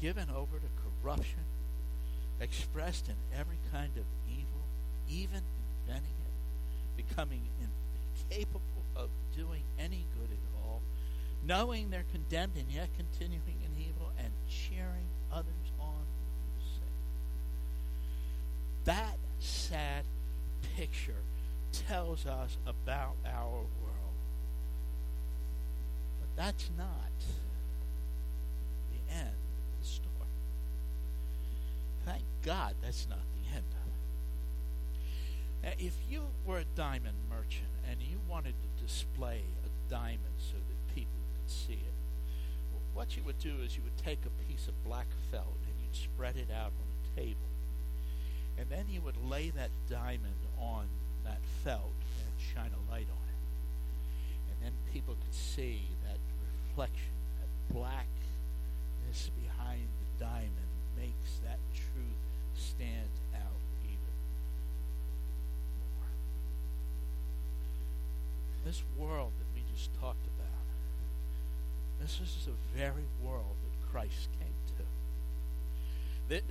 given 0.00 0.28
over 0.30 0.58
to 0.58 1.02
corruption, 1.02 1.44
expressed 2.40 3.08
in 3.08 3.16
every 3.38 3.58
kind 3.72 3.96
of 3.96 4.04
evil, 4.28 4.62
even 5.08 5.42
inventing 5.86 6.16
it, 6.24 7.06
becoming 7.06 7.42
incapable 7.60 8.60
of 8.96 9.08
doing 9.36 9.62
any 9.78 10.06
good 10.18 10.30
at 10.30 10.64
all, 10.64 10.80
knowing 11.44 11.90
they're 11.90 12.04
condemned 12.12 12.56
and 12.56 12.70
yet 12.70 12.88
continuing 12.96 13.58
in 13.64 13.82
evil 13.82 14.12
and 14.18 14.32
cheering 14.48 15.06
others 15.32 15.72
on. 15.80 16.04
That 18.84 19.16
sad 19.42 20.04
picture 20.76 21.22
tells 21.72 22.26
us 22.26 22.56
about 22.66 23.16
our 23.26 23.50
world. 23.50 24.16
But 26.20 26.36
that's 26.36 26.70
not 26.76 27.10
the 28.90 29.14
end 29.14 29.28
of 29.28 29.80
the 29.80 29.86
story. 29.86 30.08
Thank 32.04 32.22
God 32.44 32.74
that's 32.82 33.08
not 33.08 33.18
the 33.34 33.56
end 33.56 33.66
of 33.82 33.88
it. 33.88 35.66
Now, 35.66 35.86
if 35.86 35.96
you 36.08 36.22
were 36.46 36.58
a 36.58 36.64
diamond 36.76 37.16
merchant 37.28 37.68
and 37.90 38.00
you 38.00 38.20
wanted 38.28 38.54
to 38.60 38.84
display 38.84 39.42
a 39.64 39.90
diamond 39.90 40.38
so 40.38 40.54
that 40.54 40.94
people 40.94 41.20
could 41.34 41.50
see 41.50 41.74
it, 41.74 41.94
what 42.94 43.16
you 43.16 43.22
would 43.24 43.38
do 43.38 43.54
is 43.64 43.76
you 43.76 43.82
would 43.82 43.96
take 43.96 44.20
a 44.26 44.44
piece 44.44 44.68
of 44.68 44.84
black 44.84 45.06
felt 45.30 45.56
and 45.66 45.74
you'd 45.82 45.96
spread 45.96 46.36
it 46.36 46.48
out 46.52 46.72
on 46.78 46.86
a 46.92 47.20
table 47.20 47.48
and 48.58 48.68
then 48.68 48.86
he 48.88 48.98
would 48.98 49.16
lay 49.16 49.50
that 49.50 49.70
diamond 49.88 50.40
on 50.58 50.86
that 51.24 51.40
felt 51.64 51.94
and 52.20 52.32
shine 52.54 52.70
a 52.72 52.90
light 52.90 53.08
on 53.10 53.24
it. 53.28 53.42
And 54.50 54.56
then 54.62 54.72
people 54.92 55.14
could 55.14 55.34
see 55.34 55.88
that 56.04 56.18
reflection, 56.68 57.14
that 57.40 57.74
blackness 57.74 59.30
behind 59.40 59.88
the 60.00 60.24
diamond 60.24 60.70
makes 60.96 61.38
that 61.44 61.58
truth 61.74 62.22
stand 62.54 63.10
out 63.34 63.60
even 63.84 64.14
more. 65.80 66.08
This 68.64 68.82
world 68.96 69.32
that 69.38 69.46
we 69.54 69.62
just 69.74 69.90
talked 70.00 70.26
about, 70.38 70.66
this 72.00 72.20
is 72.20 72.46
the 72.46 72.78
very 72.78 73.06
world 73.22 73.56
that 73.62 73.90
Christ 73.90 74.28
came 74.38 74.52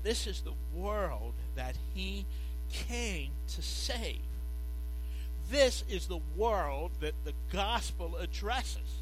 this 0.04 0.28
is 0.28 0.42
the 0.42 0.54
world 0.74 1.34
that 1.56 1.76
he 1.94 2.26
came 2.72 3.32
to 3.56 3.62
save. 3.62 4.22
This 5.50 5.84
is 5.90 6.08
the 6.08 6.22
world 6.36 6.92
that 7.02 7.14
the 7.26 7.34
gospel 7.52 8.16
addresses. 8.18 9.02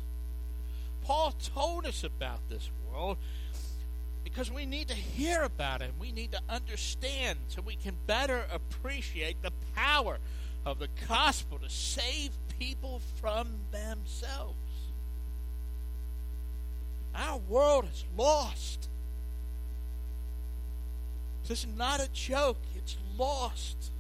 Paul 1.03 1.34
told 1.53 1.86
us 1.86 2.03
about 2.03 2.39
this 2.49 2.69
world 2.91 3.17
because 4.23 4.51
we 4.51 4.65
need 4.65 4.88
to 4.88 4.95
hear 4.95 5.43
about 5.43 5.82
it. 5.82 5.91
We 5.99 6.11
need 6.11 6.32
to 6.32 6.41
understand 6.49 7.39
so 7.47 7.61
we 7.61 7.75
can 7.75 7.95
better 8.07 8.45
appreciate 8.51 9.41
the 9.41 9.51
power 9.75 10.17
of 10.65 10.80
the 10.80 10.89
gospel 11.07 11.59
to 11.59 11.69
save 11.69 12.32
people 12.59 13.01
from 13.19 13.47
themselves. 13.71 14.55
Our 17.15 17.38
world 17.38 17.86
is 17.91 18.05
lost. 18.15 18.88
This 21.47 21.63
is 21.63 21.67
not 21.75 21.99
a 21.99 22.09
joke, 22.11 22.61
it's 22.75 22.97
lost. 23.17 23.91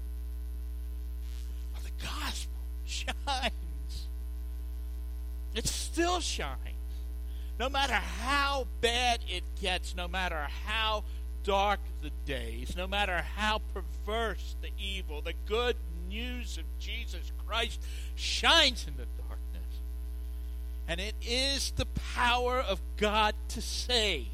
But 1.73 1.83
the 1.83 2.05
gospel 2.05 2.53
shines. 2.85 4.07
It 5.55 5.67
still 5.67 6.19
shines. 6.19 6.57
No 7.59 7.69
matter 7.69 7.93
how 7.93 8.67
bad 8.81 9.19
it 9.27 9.43
gets, 9.59 9.95
no 9.95 10.07
matter 10.07 10.47
how 10.65 11.03
dark 11.43 11.79
the 12.01 12.11
days, 12.25 12.75
no 12.77 12.87
matter 12.87 13.23
how 13.35 13.61
perverse 13.73 14.55
the 14.61 14.69
evil, 14.77 15.21
the 15.21 15.33
good 15.45 15.75
news 16.07 16.57
of 16.57 16.63
Jesus 16.79 17.31
Christ 17.45 17.81
shines 18.15 18.85
in 18.87 18.95
the 18.95 19.05
darkness. 19.17 19.79
And 20.87 20.99
it 20.99 21.15
is 21.21 21.71
the 21.71 21.87
power 22.15 22.59
of 22.59 22.79
God 22.97 23.35
to 23.49 23.61
save. 23.61 24.27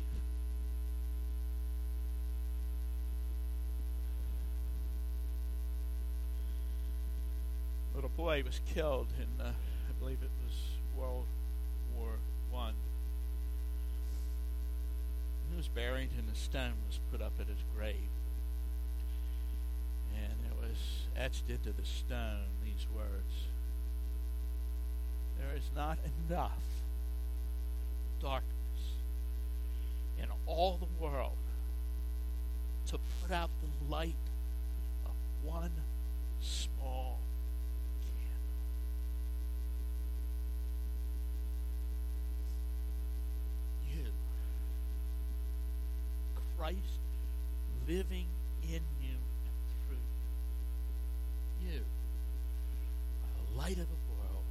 Boy 8.26 8.42
was 8.44 8.60
killed 8.74 9.06
in, 9.20 9.40
uh, 9.40 9.50
I 9.50 9.92
believe 10.00 10.18
it 10.24 10.32
was 10.44 10.56
World 10.98 11.28
War 11.96 12.14
One. 12.50 12.74
He 15.52 15.56
was 15.56 15.68
buried, 15.68 16.10
and 16.18 16.28
a 16.28 16.36
stone 16.36 16.74
was 16.88 17.00
put 17.12 17.22
up 17.22 17.34
at 17.40 17.46
his 17.46 17.60
grave. 17.78 18.10
And 20.16 20.34
it 20.44 20.58
was 20.60 21.06
etched 21.16 21.52
into 21.52 21.72
the 21.72 21.86
stone 21.86 22.48
these 22.64 22.88
words 22.96 23.46
There 25.38 25.56
is 25.56 25.70
not 25.76 26.00
enough 26.28 26.64
darkness 28.20 28.50
in 30.18 30.30
all 30.48 30.80
the 30.80 31.06
world 31.06 31.38
to 32.88 32.98
put 33.22 33.32
out 33.32 33.52
the 33.62 33.94
light 33.94 34.16
of 35.06 35.12
one 35.44 35.74
small 36.42 37.20
Christ 46.58 47.00
living 47.88 48.28
in 48.64 48.82
you 49.02 49.18
and 49.46 49.56
through 49.86 50.06
you, 51.62 51.72
you 51.72 51.82
are 53.24 53.46
the 53.46 53.58
light 53.58 53.78
of 53.78 53.88
the 53.88 54.02
world 54.10 54.44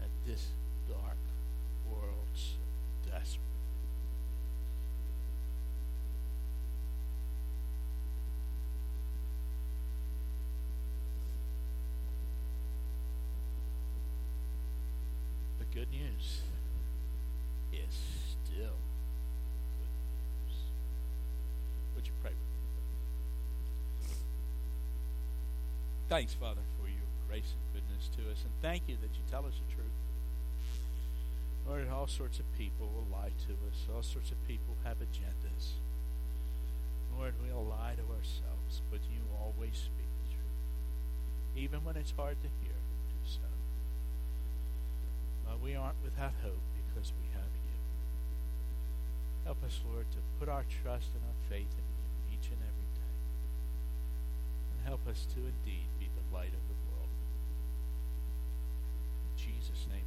at 0.00 0.08
this 0.26 0.46
dark 0.88 1.18
world 1.90 2.24
so. 2.34 2.54
The 15.58 15.64
good 15.78 15.90
news 15.90 16.42
is 17.72 17.94
still 18.44 18.83
Would 22.04 22.12
you 22.12 22.20
pray 22.20 22.36
with 22.36 22.52
me? 24.12 24.12
Thanks, 26.10 26.34
Father, 26.34 26.60
for 26.76 26.84
your 26.84 27.08
grace 27.26 27.48
and 27.56 27.64
goodness 27.72 28.12
to 28.20 28.28
us, 28.30 28.44
and 28.44 28.52
thank 28.60 28.82
you 28.92 29.00
that 29.00 29.16
you 29.16 29.24
tell 29.30 29.46
us 29.46 29.56
the 29.56 29.72
truth. 29.72 29.96
Lord, 31.66 31.88
all 31.88 32.06
sorts 32.06 32.38
of 32.38 32.44
people 32.58 32.92
will 32.92 33.08
lie 33.10 33.32
to 33.48 33.56
us. 33.72 33.88
All 33.88 34.02
sorts 34.02 34.30
of 34.32 34.36
people 34.46 34.76
have 34.84 34.98
agendas. 35.00 35.80
Lord, 37.16 37.32
we'll 37.40 37.64
lie 37.64 37.96
to 37.96 38.04
ourselves, 38.12 38.84
but 38.90 39.00
you 39.08 39.24
always 39.40 39.72
speak 39.72 40.12
the 40.20 40.28
truth, 40.36 40.60
even 41.56 41.84
when 41.88 41.96
it's 41.96 42.12
hard 42.12 42.36
to 42.42 42.48
hear. 42.60 42.76
Do 43.08 43.16
so. 43.24 43.48
But 45.48 45.62
we 45.64 45.74
aren't 45.74 46.04
without 46.04 46.36
hope 46.42 46.60
because 46.76 47.14
we 47.16 47.32
have. 47.32 47.63
Help 49.44 49.62
us, 49.62 49.80
Lord, 49.84 50.06
to 50.12 50.18
put 50.40 50.48
our 50.48 50.64
trust 50.82 51.08
and 51.14 51.22
our 51.22 51.38
faith 51.48 51.68
in 51.76 51.84
you 51.84 52.36
each 52.36 52.48
and 52.48 52.60
every 52.60 52.88
day. 52.96 53.14
And 54.72 54.88
help 54.88 55.06
us 55.06 55.26
to 55.34 55.40
indeed 55.40 55.88
be 55.98 56.08
the 56.08 56.34
light 56.34 56.52
of 56.52 56.64
the 56.68 56.78
world. 56.88 57.12
In 59.28 59.44
Jesus' 59.44 59.86
name. 59.92 60.03